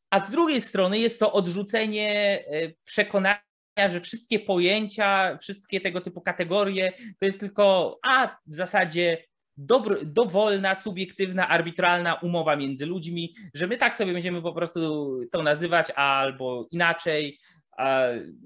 A 0.10 0.20
z 0.20 0.32
drugiej 0.32 0.62
strony 0.62 1.00
jest 1.00 1.20
to 1.20 1.34
odrzucenie 1.34 2.10
e, 2.48 2.72
przekonania, 2.84 3.42
że 3.90 4.02
wszystkie 4.02 4.40
pojęcia, 4.40 5.38
wszystkie 5.42 5.82
tego 5.82 6.02
typu 6.02 6.22
kategorie 6.22 6.94
to 7.20 7.26
jest 7.26 7.40
tylko, 7.40 8.00
a 8.04 8.28
w 8.28 8.56
zasadzie 8.56 9.24
dobro, 9.58 9.96
dowolna, 10.06 10.76
subiektywna, 10.76 11.48
arbitralna 11.48 12.16
umowa 12.16 12.56
między 12.56 12.86
ludźmi, 12.86 13.36
że 13.54 13.68
my 13.68 13.78
tak 13.78 13.98
sobie 13.98 14.14
będziemy 14.14 14.42
po 14.42 14.54
prostu 14.54 15.10
to 15.32 15.44
nazywać 15.44 15.92
albo 15.92 16.68
inaczej, 16.72 17.40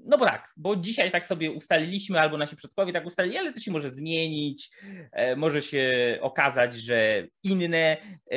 no 0.04 0.18
bo 0.18 0.24
tak, 0.24 0.52
bo 0.56 0.76
dzisiaj 0.76 1.10
tak 1.10 1.26
sobie 1.26 1.50
ustaliliśmy, 1.50 2.20
albo 2.20 2.36
nasi 2.36 2.56
przodkowie 2.56 2.92
tak 2.92 3.06
ustalili, 3.06 3.38
ale 3.38 3.52
to 3.52 3.60
się 3.60 3.70
może 3.70 3.90
zmienić, 3.90 4.70
e, 5.12 5.36
może 5.36 5.62
się 5.62 6.18
okazać, 6.20 6.74
że 6.74 7.26
inne, 7.42 7.96
e, 8.30 8.36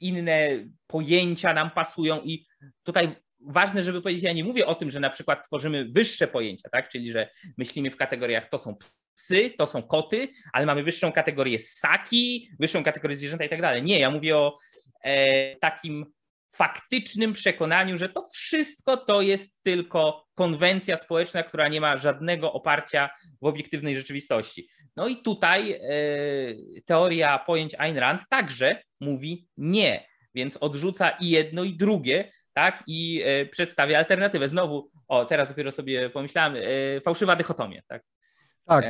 inne 0.00 0.48
pojęcia 0.86 1.54
nam 1.54 1.70
pasują 1.70 2.20
i 2.20 2.46
tutaj 2.82 3.16
ważne, 3.40 3.82
żeby 3.82 4.02
powiedzieć, 4.02 4.24
ja 4.24 4.32
nie 4.32 4.44
mówię 4.44 4.66
o 4.66 4.74
tym, 4.74 4.90
że 4.90 5.00
na 5.00 5.10
przykład 5.10 5.46
tworzymy 5.46 5.88
wyższe 5.90 6.28
pojęcia, 6.28 6.68
tak? 6.68 6.88
czyli 6.88 7.12
że 7.12 7.28
myślimy 7.58 7.90
w 7.90 7.96
kategoriach 7.96 8.48
to 8.48 8.58
są 8.58 8.76
psy, 9.16 9.50
to 9.58 9.66
są 9.66 9.82
koty, 9.82 10.28
ale 10.52 10.66
mamy 10.66 10.82
wyższą 10.82 11.12
kategorię 11.12 11.58
ssaki, 11.58 12.50
wyższą 12.60 12.84
kategorię 12.84 13.16
zwierzęta 13.16 13.44
i 13.44 13.48
tak 13.48 13.62
dalej. 13.62 13.82
Nie, 13.82 13.98
ja 13.98 14.10
mówię 14.10 14.36
o 14.36 14.58
e, 15.02 15.56
takim 15.56 16.06
faktycznym 16.56 17.32
przekonaniu, 17.32 17.98
że 17.98 18.08
to 18.08 18.22
wszystko 18.32 18.96
to 18.96 19.22
jest 19.22 19.62
tylko 19.62 20.26
konwencja 20.34 20.96
społeczna, 20.96 21.42
która 21.42 21.68
nie 21.68 21.80
ma 21.80 21.96
żadnego 21.96 22.52
oparcia 22.52 23.10
w 23.42 23.46
obiektywnej 23.46 23.94
rzeczywistości. 23.94 24.68
No 24.96 25.08
i 25.08 25.16
tutaj 25.16 25.72
e, 25.72 25.80
teoria 26.84 27.38
pojęć 27.38 27.74
Ayn 27.74 27.98
Rand 27.98 28.22
także 28.30 28.82
mówi 29.00 29.48
nie, 29.56 30.06
więc 30.34 30.56
odrzuca 30.56 31.10
i 31.10 31.30
jedno, 31.30 31.64
i 31.64 31.76
drugie, 31.76 32.32
tak, 32.52 32.84
i 32.86 33.22
e, 33.24 33.46
przedstawia 33.46 33.98
alternatywę. 33.98 34.48
Znowu, 34.48 34.90
o, 35.08 35.24
teraz 35.24 35.48
dopiero 35.48 35.72
sobie 35.72 36.10
pomyślałem, 36.10 36.56
e, 36.56 37.00
fałszywa 37.00 37.36
dychotomia, 37.36 37.80
tak. 37.88 38.02
Tak, 38.64 38.84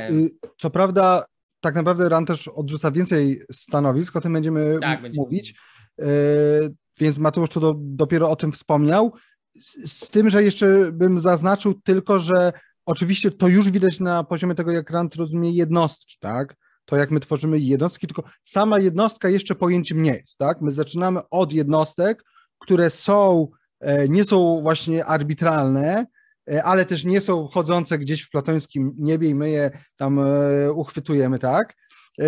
co 0.57 0.69
prawda, 0.69 1.25
tak 1.59 1.75
naprawdę 1.75 2.09
Rand 2.09 2.27
też 2.27 2.47
odrzuca 2.47 2.91
więcej 2.91 3.41
stanowisk, 3.51 4.15
o 4.15 4.21
tym 4.21 4.33
będziemy 4.33 4.77
tak, 4.81 5.01
mówić. 5.15 5.53
Będziemy 5.97 6.75
więc 6.99 7.19
Mateusz 7.19 7.49
tu 7.49 7.59
do, 7.59 7.75
dopiero 7.77 8.29
o 8.29 8.35
tym 8.35 8.51
wspomniał. 8.51 9.13
Z, 9.59 9.91
z, 9.91 10.09
tym, 10.09 10.29
że 10.29 10.43
jeszcze 10.43 10.91
bym 10.91 11.19
zaznaczył 11.19 11.73
tylko, 11.73 12.19
że 12.19 12.53
oczywiście 12.85 13.31
to 13.31 13.47
już 13.47 13.71
widać 13.71 13.99
na 13.99 14.23
poziomie 14.23 14.55
tego, 14.55 14.71
jak 14.71 14.89
Rand 14.89 15.15
rozumie 15.15 15.51
jednostki, 15.51 16.17
tak? 16.19 16.55
To 16.85 16.95
jak 16.95 17.11
my 17.11 17.19
tworzymy 17.19 17.59
jednostki, 17.59 18.07
tylko 18.07 18.23
sama 18.41 18.79
jednostka 18.79 19.29
jeszcze 19.29 19.55
pojęciem 19.55 20.01
nie 20.01 20.15
jest, 20.15 20.37
tak? 20.37 20.61
My 20.61 20.71
zaczynamy 20.71 21.19
od 21.29 21.53
jednostek, 21.53 22.23
które 22.59 22.89
są, 22.89 23.47
e, 23.79 24.07
nie 24.07 24.23
są 24.23 24.61
właśnie 24.61 25.05
arbitralne, 25.05 26.05
e, 26.51 26.63
ale 26.63 26.85
też 26.85 27.05
nie 27.05 27.21
są 27.21 27.47
chodzące 27.47 27.97
gdzieś 27.97 28.21
w 28.21 28.29
platońskim 28.29 28.93
niebie 28.97 29.29
i 29.29 29.35
my 29.35 29.49
je 29.49 29.71
tam 29.97 30.19
e, 30.19 30.71
uchwytujemy, 30.71 31.39
tak? 31.39 31.73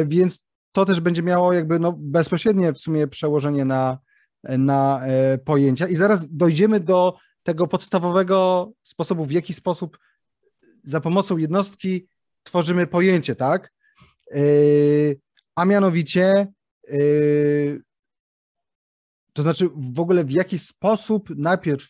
Więc 0.06 0.46
to 0.72 0.86
też 0.86 1.00
będzie 1.00 1.24
miało 1.24 1.54
jakby 1.54 1.80
no 1.80 1.96
bezpośrednie 1.98 2.74
w 2.74 2.78
sumie 2.78 3.08
przełożenie 3.08 3.66
na, 3.66 3.98
na 4.44 5.02
e, 5.06 5.38
pojęcia 5.38 5.88
i 5.88 5.96
zaraz 5.96 6.28
dojdziemy 6.30 6.80
do 6.80 7.18
tego 7.44 7.68
podstawowego 7.68 8.72
sposobu, 8.84 9.26
w 9.26 9.32
jaki 9.32 9.54
sposób 9.54 10.00
za 10.84 11.02
pomocą 11.02 11.38
jednostki 11.38 12.08
tworzymy 12.44 12.88
pojęcie, 12.88 13.36
tak? 13.36 13.72
E, 14.32 14.40
a 15.56 15.66
mianowicie, 15.66 16.48
e, 16.88 16.98
to 19.34 19.44
znaczy 19.44 19.70
w 19.76 20.00
ogóle 20.00 20.24
w 20.24 20.32
jaki 20.32 20.60
sposób 20.60 21.30
najpierw 21.36 21.88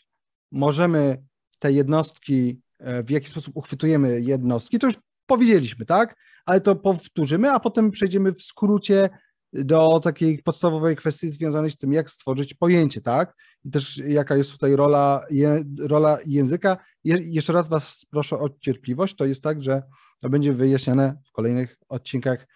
możemy 0.51 1.23
te 1.59 1.71
jednostki, 1.71 2.62
w 3.03 3.09
jaki 3.09 3.27
sposób 3.27 3.57
uchwytujemy 3.57 4.21
jednostki, 4.21 4.79
to 4.79 4.88
już 4.88 4.95
powiedzieliśmy, 5.25 5.85
tak? 5.85 6.15
Ale 6.45 6.62
to 6.62 6.75
powtórzymy, 6.75 7.51
a 7.51 7.59
potem 7.59 7.91
przejdziemy 7.91 8.33
w 8.33 8.41
skrócie 8.41 9.09
do 9.53 9.99
takiej 9.99 10.43
podstawowej 10.43 10.95
kwestii 10.95 11.29
związanej 11.29 11.71
z 11.71 11.77
tym, 11.77 11.93
jak 11.93 12.09
stworzyć 12.09 12.53
pojęcie, 12.53 13.01
tak? 13.01 13.35
I 13.65 13.69
też 13.69 14.01
jaka 14.07 14.35
jest 14.35 14.51
tutaj 14.51 14.75
rola, 14.75 15.25
je, 15.29 15.63
rola 15.79 16.17
języka 16.25 16.77
je, 17.03 17.17
jeszcze 17.21 17.53
raz 17.53 17.69
Was 17.69 18.05
proszę 18.12 18.39
o 18.39 18.49
cierpliwość. 18.49 19.15
To 19.15 19.25
jest 19.25 19.43
tak, 19.43 19.63
że 19.63 19.83
to 20.21 20.29
będzie 20.29 20.53
wyjaśniane 20.53 21.21
w 21.29 21.31
kolejnych 21.31 21.77
odcinkach, 21.89 22.47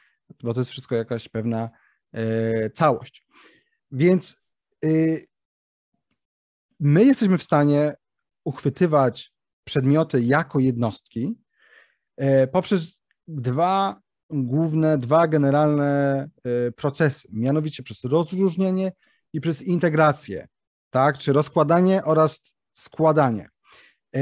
bo 0.44 0.54
to 0.54 0.62
jest 0.62 0.72
wszystko 0.72 0.96
jakaś 0.96 1.30
pewna 1.30 1.70
e, 2.14 2.70
całość. 2.70 3.28
Więc 3.92 4.36
y, 4.86 5.26
my 6.80 7.06
jesteśmy 7.06 7.38
w 7.38 7.44
stanie 7.44 7.96
uchwytywać 8.44 9.34
przedmioty 9.64 10.22
jako 10.22 10.60
jednostki 10.60 11.36
e, 12.18 12.48
poprzez 12.48 13.02
dwa 13.28 14.02
główne, 14.30 14.98
dwa 14.98 15.28
generalne 15.28 16.30
e, 16.44 16.72
procesy, 16.72 17.28
mianowicie 17.32 17.84
przez 17.84 18.04
rozróżnienie 18.04 18.92
i 19.34 19.42
przez 19.42 19.62
integrację, 19.62 20.48
tak, 20.90 21.18
czy 21.18 21.34
rozkładanie 21.34 22.04
oraz 22.04 22.56
składanie. 22.74 23.50
E, 24.16 24.20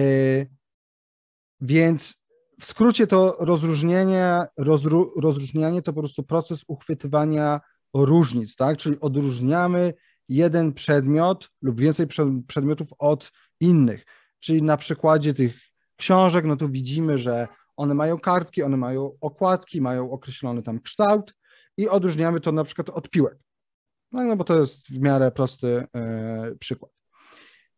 więc 1.61 2.21
w 2.59 2.65
skrócie 2.65 3.07
to 3.07 3.35
rozróżnienie, 3.39 4.45
rozru, 4.57 5.13
rozróżnianie 5.21 5.81
to 5.81 5.93
po 5.93 5.99
prostu 5.99 6.23
proces 6.23 6.63
uchwytywania 6.67 7.61
różnic, 7.93 8.55
tak, 8.55 8.77
czyli 8.77 8.99
odróżniamy 8.99 9.93
jeden 10.29 10.73
przedmiot 10.73 11.49
lub 11.61 11.79
więcej 11.79 12.07
przedmiotów 12.47 12.87
od 12.99 13.31
innych. 13.59 14.05
Czyli 14.39 14.63
na 14.63 14.77
przykładzie 14.77 15.33
tych 15.33 15.59
książek, 15.95 16.45
no 16.45 16.55
to 16.55 16.69
widzimy, 16.69 17.17
że 17.17 17.47
one 17.81 17.93
mają 17.93 18.19
kartki, 18.19 18.63
one 18.63 18.77
mają 18.77 19.11
okładki, 19.21 19.81
mają 19.81 20.11
określony 20.11 20.63
tam 20.63 20.79
kształt 20.79 21.33
i 21.77 21.89
odróżniamy 21.89 22.39
to 22.39 22.51
na 22.51 22.63
przykład 22.63 22.89
od 22.89 23.09
piłek. 23.09 23.37
No, 24.11 24.23
no 24.23 24.35
bo 24.35 24.43
to 24.43 24.59
jest 24.59 24.89
w 24.89 24.99
miarę 24.99 25.31
prosty 25.31 25.87
e, 25.95 26.55
przykład. 26.59 26.91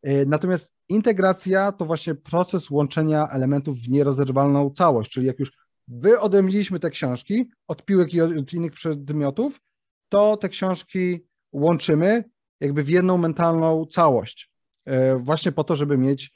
E, 0.03 0.25
natomiast 0.25 0.73
integracja 0.89 1.71
to 1.71 1.85
właśnie 1.85 2.15
proces 2.15 2.69
łączenia 2.69 3.27
elementów 3.31 3.77
w 3.79 3.89
nierozerwalną 3.89 4.69
całość, 4.69 5.11
czyli 5.11 5.27
jak 5.27 5.39
już 5.39 5.51
wyodrębniliśmy 5.87 6.79
te 6.79 6.89
książki 6.89 7.51
od 7.67 7.85
piłek 7.85 8.13
i 8.13 8.21
od 8.21 8.53
innych 8.53 8.71
przedmiotów, 8.71 9.61
to 10.09 10.37
te 10.37 10.49
książki 10.49 11.27
łączymy 11.51 12.23
jakby 12.59 12.83
w 12.83 12.89
jedną 12.89 13.17
mentalną 13.17 13.85
całość, 13.85 14.51
e, 14.85 15.15
właśnie 15.15 15.51
po 15.51 15.63
to, 15.63 15.75
żeby 15.75 15.97
mieć 15.97 16.31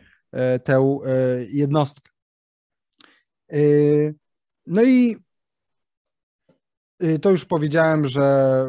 tę 0.64 0.98
jednostkę. 1.50 2.12
No 4.68 4.84
i 4.84 5.18
to 7.22 7.32
już 7.32 7.46
powiedziałem, 7.46 8.08
że, 8.08 8.66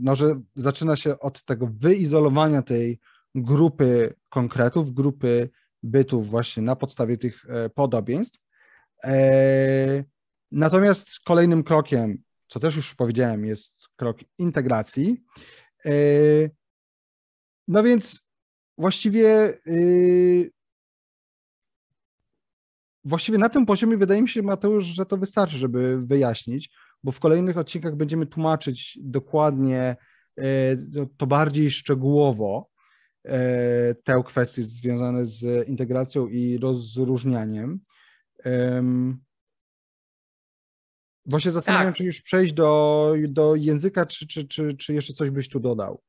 no, 0.00 0.14
że 0.14 0.40
zaczyna 0.54 0.96
się 0.96 1.18
od 1.18 1.44
tego 1.44 1.66
wyizolowania 1.66 2.62
tej 2.62 2.98
grupy 3.34 4.14
konkretów, 4.28 4.94
grupy 4.94 5.48
bytów 5.82 6.28
właśnie 6.30 6.62
na 6.62 6.76
podstawie 6.76 7.18
tych 7.18 7.46
podobieństw. 7.74 8.40
Natomiast 10.50 11.20
kolejnym 11.20 11.64
krokiem, 11.64 12.22
co 12.48 12.60
też 12.60 12.76
już 12.76 12.94
powiedziałem, 12.94 13.44
jest 13.44 13.88
krok 13.96 14.18
integracji. 14.38 15.24
No 17.68 17.82
więc 17.82 18.26
właściwie 18.78 19.58
właściwie 23.06 23.38
na 23.38 23.48
tym 23.48 23.66
poziomie 23.66 23.96
wydaje 23.96 24.22
mi 24.22 24.28
się, 24.28 24.42
Mateusz, 24.42 24.84
że 24.84 25.06
to 25.06 25.16
wystarczy, 25.16 25.56
żeby 25.56 26.06
wyjaśnić, 26.06 26.70
bo 27.04 27.12
w 27.12 27.20
kolejnych 27.20 27.58
odcinkach 27.58 27.96
będziemy 27.96 28.26
tłumaczyć 28.26 28.98
dokładnie 29.02 29.96
yy, 30.36 30.44
to 31.16 31.26
bardziej 31.26 31.70
szczegółowo 31.70 32.70
yy, 33.24 33.32
te 34.04 34.22
kwestie 34.26 34.62
związane 34.62 35.26
z 35.26 35.68
integracją 35.68 36.28
i 36.28 36.58
rozróżnianiem. 36.58 37.80
Właśnie 41.26 41.50
zastanawiam 41.50 41.86
się, 41.86 41.92
tak. 41.92 41.96
czy 41.98 42.04
już 42.04 42.22
przejść 42.22 42.52
do, 42.52 43.12
do 43.28 43.54
języka, 43.54 44.06
czy, 44.06 44.26
czy, 44.26 44.48
czy, 44.48 44.76
czy 44.76 44.94
jeszcze 44.94 45.12
coś 45.12 45.30
byś 45.30 45.48
tu 45.48 45.60
dodał? 45.60 46.02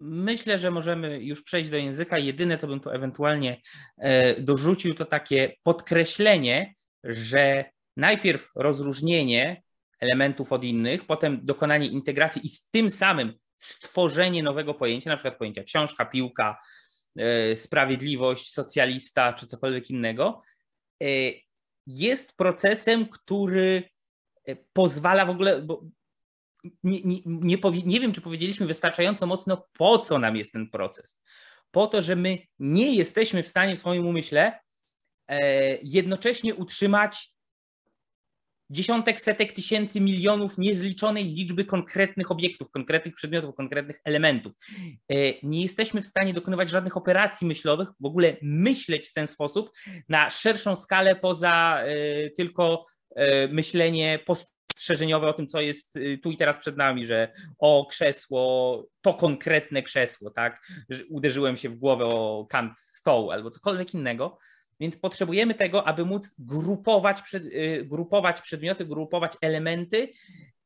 Myślę, 0.00 0.58
że 0.58 0.70
możemy 0.70 1.24
już 1.24 1.42
przejść 1.42 1.70
do 1.70 1.76
języka. 1.76 2.18
Jedyne, 2.18 2.58
co 2.58 2.66
bym 2.66 2.80
tu 2.80 2.90
ewentualnie 2.90 3.60
e, 3.98 4.40
dorzucił, 4.40 4.94
to 4.94 5.04
takie 5.04 5.52
podkreślenie, 5.62 6.74
że 7.04 7.64
najpierw 7.96 8.50
rozróżnienie 8.56 9.62
elementów 10.00 10.52
od 10.52 10.64
innych, 10.64 11.06
potem 11.06 11.40
dokonanie 11.42 11.86
integracji 11.86 12.46
i 12.46 12.48
z 12.48 12.64
tym 12.70 12.90
samym 12.90 13.32
stworzenie 13.58 14.42
nowego 14.42 14.74
pojęcia, 14.74 15.10
na 15.10 15.16
przykład 15.16 15.38
pojęcia 15.38 15.64
książka, 15.64 16.04
piłka, 16.04 16.60
e, 17.18 17.56
sprawiedliwość, 17.56 18.52
socjalista 18.52 19.32
czy 19.32 19.46
cokolwiek 19.46 19.90
innego, 19.90 20.42
e, 21.02 21.06
jest 21.86 22.36
procesem, 22.36 23.08
który 23.08 23.88
pozwala 24.72 25.26
w 25.26 25.30
ogóle, 25.30 25.62
bo 25.62 25.82
nie, 26.84 27.02
nie, 27.02 27.20
nie, 27.24 27.58
nie 27.84 28.00
wiem, 28.00 28.12
czy 28.12 28.20
powiedzieliśmy 28.20 28.66
wystarczająco 28.66 29.26
mocno, 29.26 29.66
po 29.72 29.98
co 29.98 30.18
nam 30.18 30.36
jest 30.36 30.52
ten 30.52 30.70
proces. 30.70 31.20
Po 31.70 31.86
to, 31.86 32.02
że 32.02 32.16
my 32.16 32.38
nie 32.58 32.94
jesteśmy 32.94 33.42
w 33.42 33.48
stanie 33.48 33.76
w 33.76 33.80
swoim 33.80 34.06
umyśle 34.06 34.60
e, 35.28 35.78
jednocześnie 35.82 36.54
utrzymać 36.54 37.36
dziesiątek, 38.70 39.20
setek 39.20 39.52
tysięcy, 39.52 40.00
milionów 40.00 40.58
niezliczonej 40.58 41.24
liczby 41.24 41.64
konkretnych 41.64 42.30
obiektów, 42.30 42.70
konkretnych 42.70 43.14
przedmiotów, 43.14 43.54
konkretnych 43.54 44.00
elementów. 44.04 44.52
E, 45.08 45.14
nie 45.42 45.62
jesteśmy 45.62 46.02
w 46.02 46.06
stanie 46.06 46.34
dokonywać 46.34 46.68
żadnych 46.68 46.96
operacji 46.96 47.46
myślowych, 47.46 47.88
w 48.00 48.06
ogóle 48.06 48.36
myśleć 48.42 49.08
w 49.08 49.12
ten 49.12 49.26
sposób 49.26 49.70
na 50.08 50.30
szerszą 50.30 50.76
skalę 50.76 51.16
poza 51.16 51.82
e, 51.82 52.30
tylko 52.30 52.84
e, 53.16 53.48
myślenie 53.48 54.18
post 54.26 54.55
strzeżeniowe 54.76 55.28
o 55.28 55.32
tym, 55.32 55.46
co 55.46 55.60
jest 55.60 55.96
y, 55.96 56.18
tu 56.22 56.30
i 56.30 56.36
teraz 56.36 56.58
przed 56.58 56.76
nami, 56.76 57.06
że 57.06 57.32
o 57.58 57.86
krzesło, 57.90 58.84
to 59.00 59.14
konkretne 59.14 59.82
krzesło, 59.82 60.30
tak? 60.30 60.66
Że 60.88 61.04
uderzyłem 61.06 61.56
się 61.56 61.68
w 61.68 61.76
głowę 61.76 62.04
o 62.04 62.46
kant 62.50 62.78
stołu 62.78 63.30
albo 63.30 63.50
cokolwiek 63.50 63.94
innego. 63.94 64.38
Więc 64.80 64.96
potrzebujemy 64.96 65.54
tego, 65.54 65.88
aby 65.88 66.04
móc 66.04 66.34
grupować, 66.38 67.22
przed, 67.22 67.44
y, 67.44 67.84
grupować 67.84 68.40
przedmioty, 68.40 68.84
grupować 68.84 69.32
elementy 69.40 70.12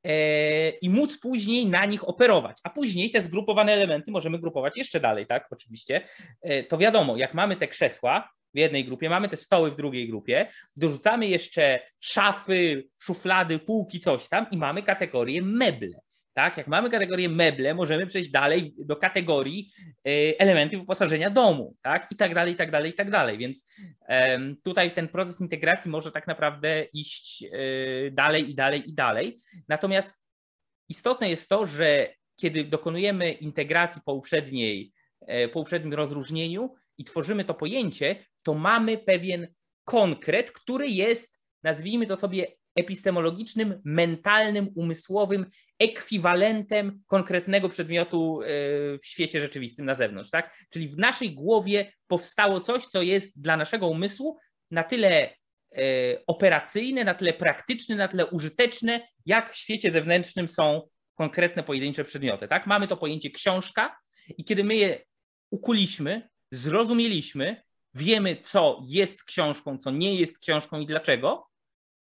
e, 0.04 0.70
i 0.70 0.90
móc 0.90 1.18
później 1.18 1.66
na 1.66 1.84
nich 1.84 2.08
operować. 2.08 2.58
A 2.62 2.70
później 2.70 3.10
te 3.10 3.22
zgrupowane 3.22 3.72
elementy 3.72 4.10
możemy 4.10 4.38
grupować 4.38 4.76
jeszcze 4.76 5.00
dalej, 5.00 5.26
tak? 5.26 5.48
Oczywiście. 5.50 6.08
E, 6.42 6.62
to 6.62 6.78
wiadomo, 6.78 7.16
jak 7.16 7.34
mamy 7.34 7.56
te 7.56 7.68
krzesła, 7.68 8.30
w 8.54 8.58
jednej 8.58 8.84
grupie, 8.84 9.10
mamy 9.10 9.28
te 9.28 9.36
stoły 9.36 9.70
w 9.70 9.76
drugiej 9.76 10.08
grupie, 10.08 10.46
dorzucamy 10.76 11.26
jeszcze 11.26 11.80
szafy, 12.00 12.88
szuflady, 12.98 13.58
półki, 13.58 14.00
coś 14.00 14.28
tam 14.28 14.46
i 14.50 14.56
mamy 14.56 14.82
kategorię 14.82 15.42
meble. 15.42 16.00
Tak, 16.32 16.56
jak 16.56 16.66
mamy 16.66 16.90
kategorię 16.90 17.28
meble, 17.28 17.74
możemy 17.74 18.06
przejść 18.06 18.30
dalej 18.30 18.74
do 18.78 18.96
kategorii 18.96 19.72
y, 20.08 20.34
elementy 20.38 20.78
wyposażenia 20.78 21.30
domu, 21.30 21.76
tak, 21.82 22.08
i 22.10 22.16
tak 22.16 22.34
dalej, 22.34 22.52
i 22.52 22.56
tak 22.56 22.70
dalej, 22.70 22.90
i 22.90 22.94
tak 22.94 23.10
dalej. 23.10 23.38
Więc 23.38 23.68
tutaj 24.62 24.94
ten 24.94 25.08
proces 25.08 25.40
integracji 25.40 25.90
może 25.90 26.12
tak 26.12 26.26
naprawdę 26.26 26.84
iść 26.92 27.44
y, 27.44 28.10
dalej 28.12 28.50
i 28.50 28.54
dalej 28.54 28.90
i 28.90 28.94
dalej. 28.94 29.38
Natomiast 29.68 30.12
istotne 30.88 31.30
jest 31.30 31.48
to, 31.48 31.66
że 31.66 32.08
kiedy 32.36 32.64
dokonujemy 32.64 33.32
integracji 33.32 34.02
po 34.04 34.12
uprzedniej, 34.12 34.92
e, 35.20 35.48
po 35.48 35.60
uprzednim 35.60 35.94
rozróżnieniu 35.94 36.74
i 36.98 37.04
tworzymy 37.04 37.44
to 37.44 37.54
pojęcie, 37.54 38.16
to 38.42 38.54
mamy 38.54 38.98
pewien 38.98 39.48
konkret, 39.84 40.52
który 40.52 40.88
jest, 40.88 41.40
nazwijmy 41.62 42.06
to 42.06 42.16
sobie, 42.16 42.46
epistemologicznym, 42.76 43.80
mentalnym, 43.84 44.68
umysłowym 44.74 45.46
ekwiwalentem 45.78 47.02
konkretnego 47.06 47.68
przedmiotu 47.68 48.42
e, 48.42 48.46
w 48.98 49.06
świecie 49.06 49.40
rzeczywistym 49.40 49.86
na 49.86 49.94
zewnątrz. 49.94 50.30
Tak? 50.30 50.58
Czyli 50.70 50.88
w 50.88 50.98
naszej 50.98 51.34
głowie 51.34 51.92
powstało 52.06 52.60
coś, 52.60 52.86
co 52.86 53.02
jest 53.02 53.40
dla 53.40 53.56
naszego 53.56 53.88
umysłu 53.88 54.38
na 54.70 54.84
tyle 54.84 55.30
e, 55.72 55.82
operacyjne, 56.26 57.04
na 57.04 57.14
tyle 57.14 57.32
praktyczne, 57.32 57.96
na 57.96 58.08
tyle 58.08 58.26
użyteczne, 58.26 59.08
jak 59.26 59.52
w 59.52 59.56
świecie 59.56 59.90
zewnętrznym 59.90 60.48
są 60.48 60.88
konkretne 61.14 61.62
pojedyncze 61.62 62.04
przedmioty. 62.04 62.48
Tak? 62.48 62.66
Mamy 62.66 62.86
to 62.86 62.96
pojęcie 62.96 63.30
książka 63.30 63.96
i 64.28 64.44
kiedy 64.44 64.64
my 64.64 64.76
je 64.76 65.04
ukuliśmy, 65.50 66.28
zrozumieliśmy, 66.50 67.62
wiemy, 67.94 68.36
co 68.42 68.82
jest 68.86 69.24
książką, 69.24 69.78
co 69.78 69.90
nie 69.90 70.14
jest 70.14 70.38
książką 70.38 70.80
i 70.80 70.86
dlaczego, 70.86 71.50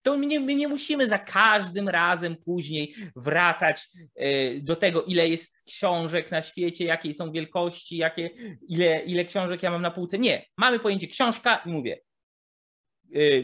to 0.03 0.17
my 0.17 0.25
nie, 0.25 0.39
my 0.39 0.55
nie 0.55 0.67
musimy 0.67 1.07
za 1.07 1.19
każdym 1.19 1.89
razem 1.89 2.35
później 2.35 2.95
wracać 3.15 3.89
e, 4.15 4.59
do 4.59 4.75
tego, 4.75 5.03
ile 5.03 5.29
jest 5.29 5.63
książek 5.67 6.31
na 6.31 6.41
świecie, 6.41 6.85
jakie 6.85 7.13
są 7.13 7.31
wielkości, 7.31 7.97
jakie, 7.97 8.29
ile, 8.67 8.99
ile 8.99 9.25
książek 9.25 9.63
ja 9.63 9.71
mam 9.71 9.81
na 9.81 9.91
półce. 9.91 10.19
Nie, 10.19 10.45
mamy 10.57 10.79
pojęcie 10.79 11.07
książka 11.07 11.61
i 11.65 11.69
mówię, 11.69 11.99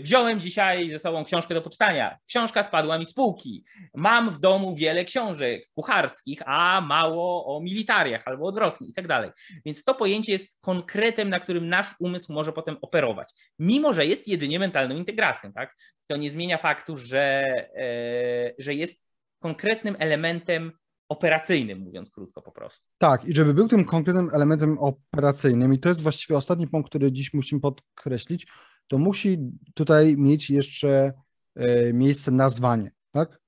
wziąłem 0.01 0.41
dzisiaj 0.41 0.89
ze 0.89 0.99
sobą 0.99 1.24
książkę 1.26 1.53
do 1.53 1.61
poczytania. 1.61 2.17
Książka 2.28 2.63
spadła 2.63 2.97
mi 2.97 3.05
z 3.05 3.13
półki. 3.13 3.65
Mam 3.95 4.34
w 4.34 4.39
domu 4.39 4.76
wiele 4.76 5.05
książek 5.05 5.70
kucharskich, 5.76 6.41
a 6.45 6.82
mało 6.82 7.57
o 7.57 7.61
militariach 7.61 8.22
albo 8.26 8.45
odwrotnie 8.45 8.88
i 8.88 8.93
tak 8.93 9.07
dalej. 9.07 9.32
Więc 9.65 9.84
to 9.84 9.95
pojęcie 9.95 10.32
jest 10.32 10.57
konkretem, 10.61 11.30
na 11.30 11.39
którym 11.39 11.70
nasz 11.70 11.95
umysł 11.99 12.34
może 12.34 12.53
potem 12.53 12.78
operować. 12.82 13.34
Mimo, 13.59 13.93
że 13.93 14.05
jest 14.05 14.28
jedynie 14.28 14.59
mentalną 14.59 14.95
integracją, 14.95 15.53
tak? 15.53 15.76
To 16.07 16.17
nie 16.17 16.32
zmienia 16.32 16.57
faktu, 16.57 16.97
że, 16.97 17.45
e, 17.76 18.53
że 18.57 18.74
jest 18.74 19.03
konkretnym 19.39 19.95
elementem 19.99 20.72
operacyjnym, 21.09 21.80
mówiąc 21.80 22.11
krótko 22.11 22.41
po 22.41 22.51
prostu. 22.51 22.88
Tak, 22.97 23.26
i 23.26 23.36
żeby 23.36 23.53
był 23.53 23.67
tym 23.67 23.86
konkretnym 23.86 24.30
elementem 24.34 24.78
operacyjnym, 24.80 25.74
i 25.74 25.80
to 25.80 25.89
jest 25.89 26.01
właściwie 26.01 26.38
ostatni 26.38 26.67
punkt, 26.67 26.89
który 26.89 27.11
dziś 27.11 27.34
musimy 27.34 27.61
podkreślić, 27.61 28.47
to 28.90 28.98
musi 28.98 29.38
tutaj 29.74 30.18
mieć 30.18 30.50
jeszcze 30.50 31.14
e, 31.56 31.94
miejsce 31.94 32.32
nazwanie, 32.32 32.92
tak? 33.12 33.40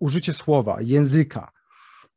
użycie 0.00 0.34
słowa, 0.34 0.80
języka. 0.80 1.50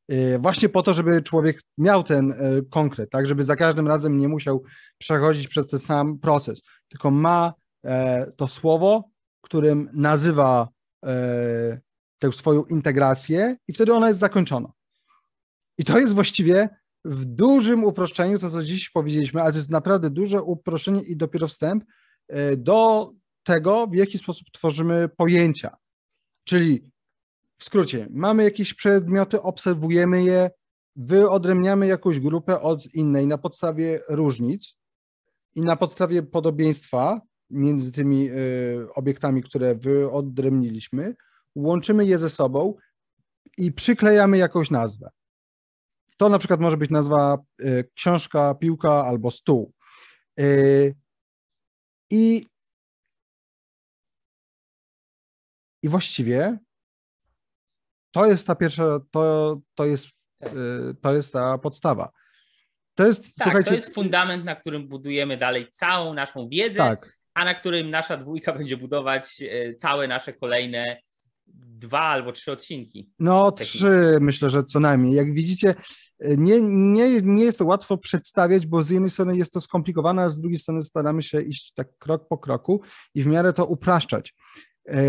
E, 0.07 0.39
właśnie 0.39 0.69
po 0.69 0.83
to, 0.83 0.93
żeby 0.93 1.21
człowiek 1.21 1.61
miał 1.77 2.03
ten 2.03 2.31
e, 2.31 2.35
konkret, 2.69 3.09
tak, 3.09 3.27
żeby 3.27 3.43
za 3.43 3.55
każdym 3.55 3.87
razem 3.87 4.17
nie 4.17 4.27
musiał 4.27 4.63
przechodzić 4.97 5.47
przez 5.47 5.67
ten 5.67 5.79
sam 5.79 6.19
proces, 6.19 6.61
tylko 6.87 7.11
ma 7.11 7.53
to 8.35 8.47
słowo, 8.47 9.09
którym 9.41 9.89
nazywa 9.93 10.67
tę 12.19 12.31
swoją 12.31 12.65
integrację 12.65 13.55
i 13.67 13.73
wtedy 13.73 13.93
ona 13.93 14.07
jest 14.07 14.19
zakończona. 14.19 14.71
I 15.77 15.85
to 15.85 15.99
jest 15.99 16.13
właściwie 16.13 16.69
w 17.05 17.25
dużym 17.25 17.83
uproszczeniu 17.83 18.39
to, 18.39 18.49
co 18.49 18.63
dziś 18.63 18.89
powiedzieliśmy, 18.89 19.41
ale 19.41 19.51
to 19.51 19.57
jest 19.57 19.69
naprawdę 19.69 20.09
duże 20.09 20.43
uproszczenie 20.43 21.01
i 21.01 21.17
dopiero 21.17 21.47
wstęp, 21.47 21.83
do 22.57 23.11
tego, 23.43 23.87
w 23.87 23.95
jaki 23.95 24.17
sposób 24.17 24.47
tworzymy 24.51 25.09
pojęcia. 25.17 25.77
Czyli 26.43 26.91
w 27.57 27.63
skrócie, 27.63 28.07
mamy 28.11 28.43
jakieś 28.43 28.73
przedmioty, 28.73 29.41
obserwujemy 29.41 30.23
je, 30.23 30.51
wyodrębniamy 30.95 31.87
jakąś 31.87 32.19
grupę 32.19 32.61
od 32.61 32.93
innej 32.93 33.27
na 33.27 33.37
podstawie 33.37 34.01
różnic 34.09 34.77
i 35.55 35.61
na 35.61 35.75
podstawie 35.75 36.23
podobieństwa 36.23 37.21
między 37.49 37.91
tymi 37.91 38.29
e, 38.29 38.33
obiektami, 38.95 39.43
które 39.43 39.75
wyodrębniliśmy, 39.75 41.15
łączymy 41.55 42.05
je 42.05 42.17
ze 42.17 42.29
sobą 42.29 42.75
i 43.57 43.71
przyklejamy 43.71 44.37
jakąś 44.37 44.71
nazwę. 44.71 45.09
To 46.17 46.29
na 46.29 46.39
przykład 46.39 46.59
może 46.59 46.77
być 46.77 46.89
nazwa 46.89 47.37
e, 47.59 47.83
książka, 47.83 48.55
piłka 48.55 49.05
albo 49.05 49.31
stół. 49.31 49.73
I, 52.09 52.45
i 55.83 55.89
właściwie 55.89 56.57
to 58.11 58.25
jest 58.25 58.47
ta 58.47 58.55
pierwsza, 58.55 58.99
to, 59.11 59.57
to, 59.75 59.85
jest, 59.85 60.05
y, 60.43 60.49
to 61.01 61.13
jest 61.13 61.33
ta 61.33 61.57
podstawa. 61.57 62.11
To 62.95 63.07
jest, 63.07 63.23
tak, 63.23 63.43
słuchajcie, 63.43 63.69
to 63.69 63.75
jest 63.75 63.95
fundament, 63.95 64.45
na 64.45 64.55
którym 64.55 64.87
budujemy 64.87 65.37
dalej 65.37 65.71
całą 65.71 66.13
naszą 66.13 66.49
wiedzę, 66.49 66.77
tak. 66.77 67.17
a 67.33 67.45
na 67.45 67.53
którym 67.53 67.89
nasza 67.89 68.17
dwójka 68.17 68.53
będzie 68.53 68.77
budować 68.77 69.41
y, 69.41 69.75
całe 69.79 70.07
nasze 70.07 70.33
kolejne 70.33 71.01
dwa 71.53 71.99
albo 71.99 72.31
trzy 72.31 72.51
odcinki. 72.51 73.09
No, 73.19 73.51
trzy 73.51 74.17
myślę, 74.21 74.49
że 74.49 74.63
co 74.63 74.79
najmniej. 74.79 75.15
Jak 75.15 75.33
widzicie, 75.33 75.75
nie, 76.19 76.61
nie, 76.61 77.21
nie 77.21 77.43
jest 77.43 77.57
to 77.57 77.65
łatwo 77.65 77.97
przedstawiać, 77.97 78.67
bo 78.67 78.83
z 78.83 78.89
jednej 78.89 79.09
strony 79.09 79.37
jest 79.37 79.53
to 79.53 79.61
skomplikowane, 79.61 80.23
a 80.23 80.29
z 80.29 80.41
drugiej 80.41 80.59
strony 80.59 80.81
staramy 80.81 81.23
się 81.23 81.41
iść 81.41 81.73
tak 81.73 81.97
krok 81.97 82.27
po 82.27 82.37
kroku 82.37 82.81
i 83.15 83.23
w 83.23 83.27
miarę 83.27 83.53
to 83.53 83.65
upraszczać. 83.65 84.35
E, 84.87 84.99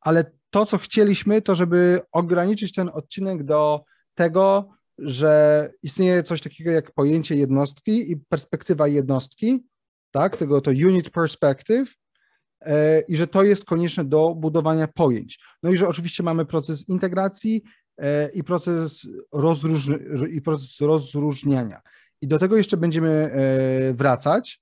ale 0.00 0.32
to, 0.50 0.66
co 0.66 0.78
chcieliśmy, 0.78 1.42
to 1.42 1.54
żeby 1.54 2.00
ograniczyć 2.12 2.72
ten 2.72 2.90
odcinek 2.92 3.44
do 3.44 3.80
tego, 4.14 4.68
że 4.98 5.70
istnieje 5.82 6.22
coś 6.22 6.40
takiego 6.40 6.70
jak 6.70 6.92
pojęcie 6.92 7.36
jednostki 7.36 8.12
i 8.12 8.16
perspektywa 8.16 8.88
jednostki, 8.88 9.66
tak, 10.10 10.36
tego 10.36 10.60
to 10.60 10.70
unit 10.70 11.10
perspective, 11.10 11.94
i 13.08 13.16
że 13.16 13.26
to 13.26 13.42
jest 13.42 13.64
konieczne 13.64 14.04
do 14.04 14.34
budowania 14.34 14.88
pojęć. 14.88 15.38
No 15.62 15.70
i 15.70 15.76
że 15.76 15.88
oczywiście 15.88 16.22
mamy 16.22 16.46
proces 16.46 16.88
integracji 16.88 17.62
E, 17.98 18.30
i 18.34 18.44
proces, 18.44 19.06
i 20.30 20.40
proces 20.40 20.80
rozróżniania. 20.80 21.80
I 22.20 22.26
do 22.26 22.38
tego 22.38 22.56
jeszcze 22.56 22.76
będziemy 22.76 23.10
e, 23.10 23.94
wracać. 23.94 24.60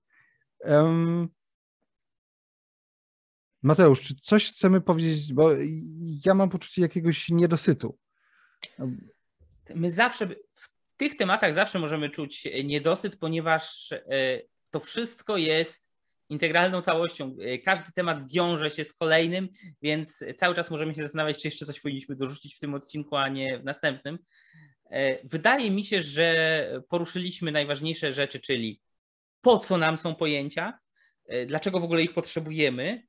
Mateusz, 3.62 4.02
czy 4.02 4.14
coś 4.14 4.48
chcemy 4.48 4.80
powiedzieć, 4.80 5.32
bo 5.32 5.50
ja 6.24 6.34
mam 6.34 6.50
poczucie 6.50 6.82
jakiegoś 6.82 7.28
niedosytu. 7.28 7.98
My 9.74 9.92
zawsze, 9.92 10.26
w 10.54 10.68
tych 10.96 11.16
tematach 11.16 11.54
zawsze 11.54 11.78
możemy 11.78 12.10
czuć 12.10 12.48
niedosyt, 12.64 13.16
ponieważ 13.16 13.92
e, 13.92 14.02
to 14.70 14.80
wszystko 14.80 15.36
jest 15.36 15.85
integralną 16.28 16.82
całością. 16.82 17.36
E, 17.40 17.58
każdy 17.58 17.92
temat 17.92 18.32
wiąże 18.32 18.70
się 18.70 18.84
z 18.84 18.94
kolejnym, 18.94 19.48
więc 19.82 20.24
cały 20.36 20.54
czas 20.54 20.70
możemy 20.70 20.94
się 20.94 21.02
zastanawiać, 21.02 21.42
czy 21.42 21.48
jeszcze 21.48 21.66
coś 21.66 21.80
powinniśmy 21.80 22.16
dorzucić 22.16 22.56
w 22.56 22.60
tym 22.60 22.74
odcinku, 22.74 23.16
a 23.16 23.28
nie 23.28 23.58
w 23.58 23.64
następnym. 23.64 24.18
E, 24.90 25.28
wydaje 25.28 25.70
mi 25.70 25.84
się, 25.84 26.02
że 26.02 26.82
poruszyliśmy 26.88 27.52
najważniejsze 27.52 28.12
rzeczy, 28.12 28.40
czyli 28.40 28.80
po 29.40 29.58
co 29.58 29.78
nam 29.78 29.96
są 29.96 30.14
pojęcia, 30.14 30.78
e, 31.26 31.46
dlaczego 31.46 31.80
w 31.80 31.84
ogóle 31.84 32.02
ich 32.02 32.14
potrzebujemy, 32.14 33.02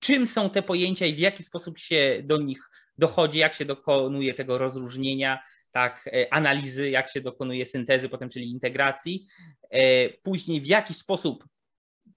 czym 0.00 0.26
są 0.26 0.50
te 0.50 0.62
pojęcia 0.62 1.06
i 1.06 1.14
w 1.14 1.18
jaki 1.18 1.44
sposób 1.44 1.78
się 1.78 2.22
do 2.24 2.38
nich 2.38 2.70
dochodzi, 2.98 3.38
jak 3.38 3.54
się 3.54 3.64
dokonuje 3.64 4.34
tego 4.34 4.58
rozróżnienia, 4.58 5.42
tak, 5.70 6.08
e, 6.12 6.34
analizy, 6.34 6.90
jak 6.90 7.10
się 7.10 7.20
dokonuje 7.20 7.66
syntezy 7.66 8.08
potem, 8.08 8.28
czyli 8.28 8.50
integracji. 8.50 9.26
E, 9.70 10.08
później 10.10 10.60
w 10.60 10.66
jaki 10.66 10.94
sposób 10.94 11.44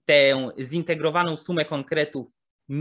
tę 0.04 0.50
zintegrowaną 0.60 1.36
sumę 1.36 1.64
konkretów 1.64 2.30
e, 2.70 2.74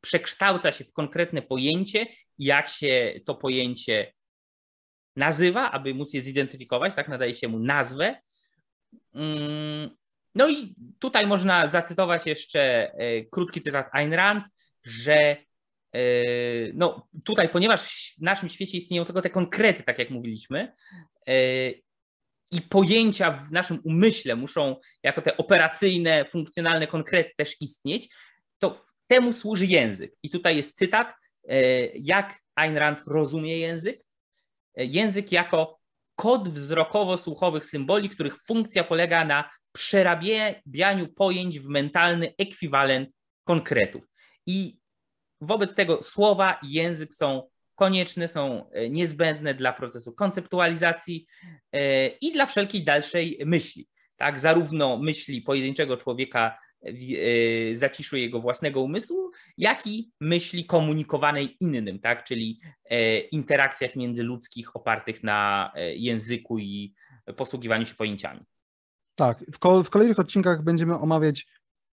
przekształca 0.00 0.72
się 0.72 0.84
w 0.84 0.92
konkretne 0.92 1.42
pojęcie, 1.42 2.06
jak 2.38 2.68
się 2.68 3.20
to 3.24 3.34
pojęcie 3.34 4.12
nazywa, 5.16 5.70
aby 5.70 5.94
móc 5.94 6.14
je 6.14 6.22
zidentyfikować, 6.22 6.94
tak 6.94 7.08
nadaje 7.08 7.34
się 7.34 7.48
mu 7.48 7.58
nazwę. 7.58 8.16
Mm, 9.14 9.90
no 10.34 10.48
i 10.48 10.74
tutaj 10.98 11.26
można 11.26 11.66
zacytować 11.66 12.26
jeszcze 12.26 12.92
krótki 13.30 13.60
cytat 13.60 13.88
Ayn 13.92 14.12
Rand, 14.12 14.44
że 14.84 15.36
no 16.74 17.08
tutaj, 17.24 17.48
ponieważ 17.48 18.14
w 18.18 18.22
naszym 18.22 18.48
świecie 18.48 18.78
istnieją 18.78 19.04
tylko 19.04 19.22
te 19.22 19.30
konkrety, 19.30 19.82
tak 19.82 19.98
jak 19.98 20.10
mówiliśmy, 20.10 20.72
e, 21.26 21.70
i 22.50 22.62
pojęcia 22.62 23.32
w 23.32 23.52
naszym 23.52 23.80
umyśle 23.84 24.36
muszą 24.36 24.76
jako 25.02 25.22
te 25.22 25.36
operacyjne, 25.36 26.24
funkcjonalne 26.24 26.86
konkrety 26.86 27.32
też 27.36 27.56
istnieć, 27.60 28.08
to 28.58 28.84
temu 29.06 29.32
służy 29.32 29.66
język. 29.66 30.12
I 30.22 30.30
tutaj 30.30 30.56
jest 30.56 30.76
cytat, 30.76 31.14
e, 31.48 31.86
jak 31.86 32.38
Ayn 32.54 32.76
Rand 32.76 33.02
rozumie 33.06 33.58
język. 33.58 34.06
Język 34.76 35.32
jako 35.32 35.78
kod 36.16 36.48
wzrokowo-słuchowych 36.48 37.64
symboli, 37.64 38.08
których 38.08 38.44
funkcja 38.44 38.84
polega 38.84 39.24
na 39.24 39.50
przerabianiu 39.72 41.08
pojęć 41.16 41.60
w 41.60 41.68
mentalny 41.68 42.34
ekwiwalent 42.38 43.10
konkretów. 43.44 44.04
I 44.46 44.78
Wobec 45.40 45.74
tego 45.74 46.02
słowa 46.02 46.58
i 46.62 46.72
język 46.72 47.14
są 47.14 47.42
konieczne, 47.76 48.28
są 48.28 48.70
e, 48.70 48.90
niezbędne 48.90 49.54
dla 49.54 49.72
procesu 49.72 50.12
konceptualizacji 50.12 51.26
e, 51.72 52.08
i 52.08 52.32
dla 52.32 52.46
wszelkiej 52.46 52.84
dalszej 52.84 53.38
myśli. 53.46 53.88
Tak, 54.16 54.40
zarówno 54.40 54.96
myśli 54.96 55.42
pojedynczego 55.42 55.96
człowieka 55.96 56.58
w 56.82 57.12
e, 57.72 57.76
zaciszu 57.76 58.16
jego 58.16 58.40
własnego 58.40 58.82
umysłu, 58.82 59.30
jak 59.58 59.86
i 59.86 60.10
myśli 60.20 60.66
komunikowanej 60.66 61.56
innym, 61.60 61.98
tak, 61.98 62.24
czyli 62.24 62.60
interakcjach 63.32 63.96
międzyludzkich 63.96 64.76
opartych 64.76 65.22
na 65.22 65.72
języku 65.96 66.58
i 66.58 66.94
posługiwaniu 67.36 67.86
się 67.86 67.94
pojęciami. 67.94 68.40
Tak, 69.14 69.44
w, 69.84 69.90
kolejnych 69.90 70.18
odcinkach 70.18 70.62
będziemy 70.62 70.94
omawiać 70.94 71.46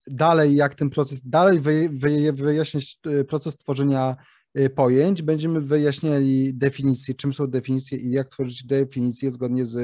dalej, 0.08 0.56
jak 0.56 0.76
ten 0.76 0.89
proces, 0.89 1.22
dalej 1.26 1.60
wy, 1.60 1.89
wy, 1.91 2.34
wyjaśniać 2.34 2.99
y, 3.08 3.26
proces 3.26 3.58
tworzenia 3.58 4.16
y, 4.58 4.70
pojęć. 4.70 5.22
Będziemy 5.22 5.62
wyjaśniali 5.62 6.54
definicje, 6.54 7.14
czym 7.14 7.34
są 7.34 7.47
definicje 7.47 7.97
i 7.97 8.12
jak 8.12 8.30
tworzyć 8.30 8.66
definicje 8.66 9.32
zgodnie 9.32 9.66
z 9.66 9.76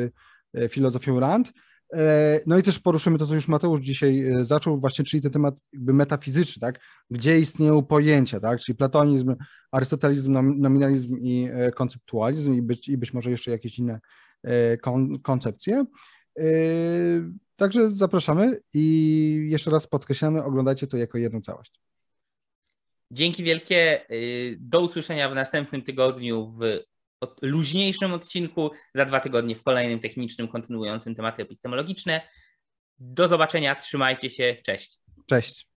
y, 0.57 0.69
filozofią 0.69 1.19
Rand. 1.19 1.51
E, 1.93 2.39
no 2.45 2.57
i 2.57 2.63
też 2.63 2.79
poruszymy 2.79 3.17
to, 3.17 3.27
co 3.27 3.35
już 3.35 3.47
Mateusz 3.47 3.81
dzisiaj 3.81 4.25
zaczął, 4.41 4.79
właśnie, 4.79 5.05
czyli 5.05 5.21
ten 5.21 5.31
temat 5.31 5.61
jakby 5.73 5.93
metafizyczny, 5.93 6.59
tak? 6.61 6.79
Gdzie 7.09 7.39
istnieją 7.39 7.85
pojęcia, 7.85 8.39
tak? 8.39 8.59
Czyli 8.59 8.75
platonizm, 8.75 9.35
arystotelizm, 9.71 10.31
nominalizm 10.59 11.17
i 11.17 11.49
e, 11.53 11.71
konceptualizm 11.71 12.53
i 12.53 12.61
być, 12.61 12.89
i 12.89 12.97
być 12.97 13.13
może 13.13 13.31
jeszcze 13.31 13.51
jakieś 13.51 13.79
inne 13.79 13.99
e, 14.43 14.77
kon, 14.77 15.19
koncepcje. 15.19 15.85
Także 17.59 17.89
zapraszamy 17.89 18.61
i 18.73 19.47
jeszcze 19.49 19.71
raz 19.71 19.87
podkreślamy, 19.87 20.43
oglądajcie 20.43 20.87
to 20.87 20.97
jako 20.97 21.17
jedną 21.17 21.41
całość. 21.41 21.71
Dzięki 23.11 23.43
wielkie. 23.43 24.11
Y, 24.11 24.57
do 24.59 24.81
usłyszenia 24.81 25.29
w 25.29 25.35
następnym 25.35 25.81
tygodniu 25.81 26.47
w 26.47 26.59
luźniejszym 27.41 28.13
odcinku, 28.13 28.71
za 28.93 29.05
dwa 29.05 29.19
tygodnie 29.19 29.55
w 29.55 29.63
kolejnym 29.63 29.99
technicznym, 29.99 30.47
kontynuującym 30.47 31.15
tematy 31.15 31.41
epistemologiczne. 31.41 32.21
Do 32.99 33.27
zobaczenia, 33.27 33.75
trzymajcie 33.75 34.29
się, 34.29 34.57
cześć. 34.65 34.99
Cześć. 35.25 35.68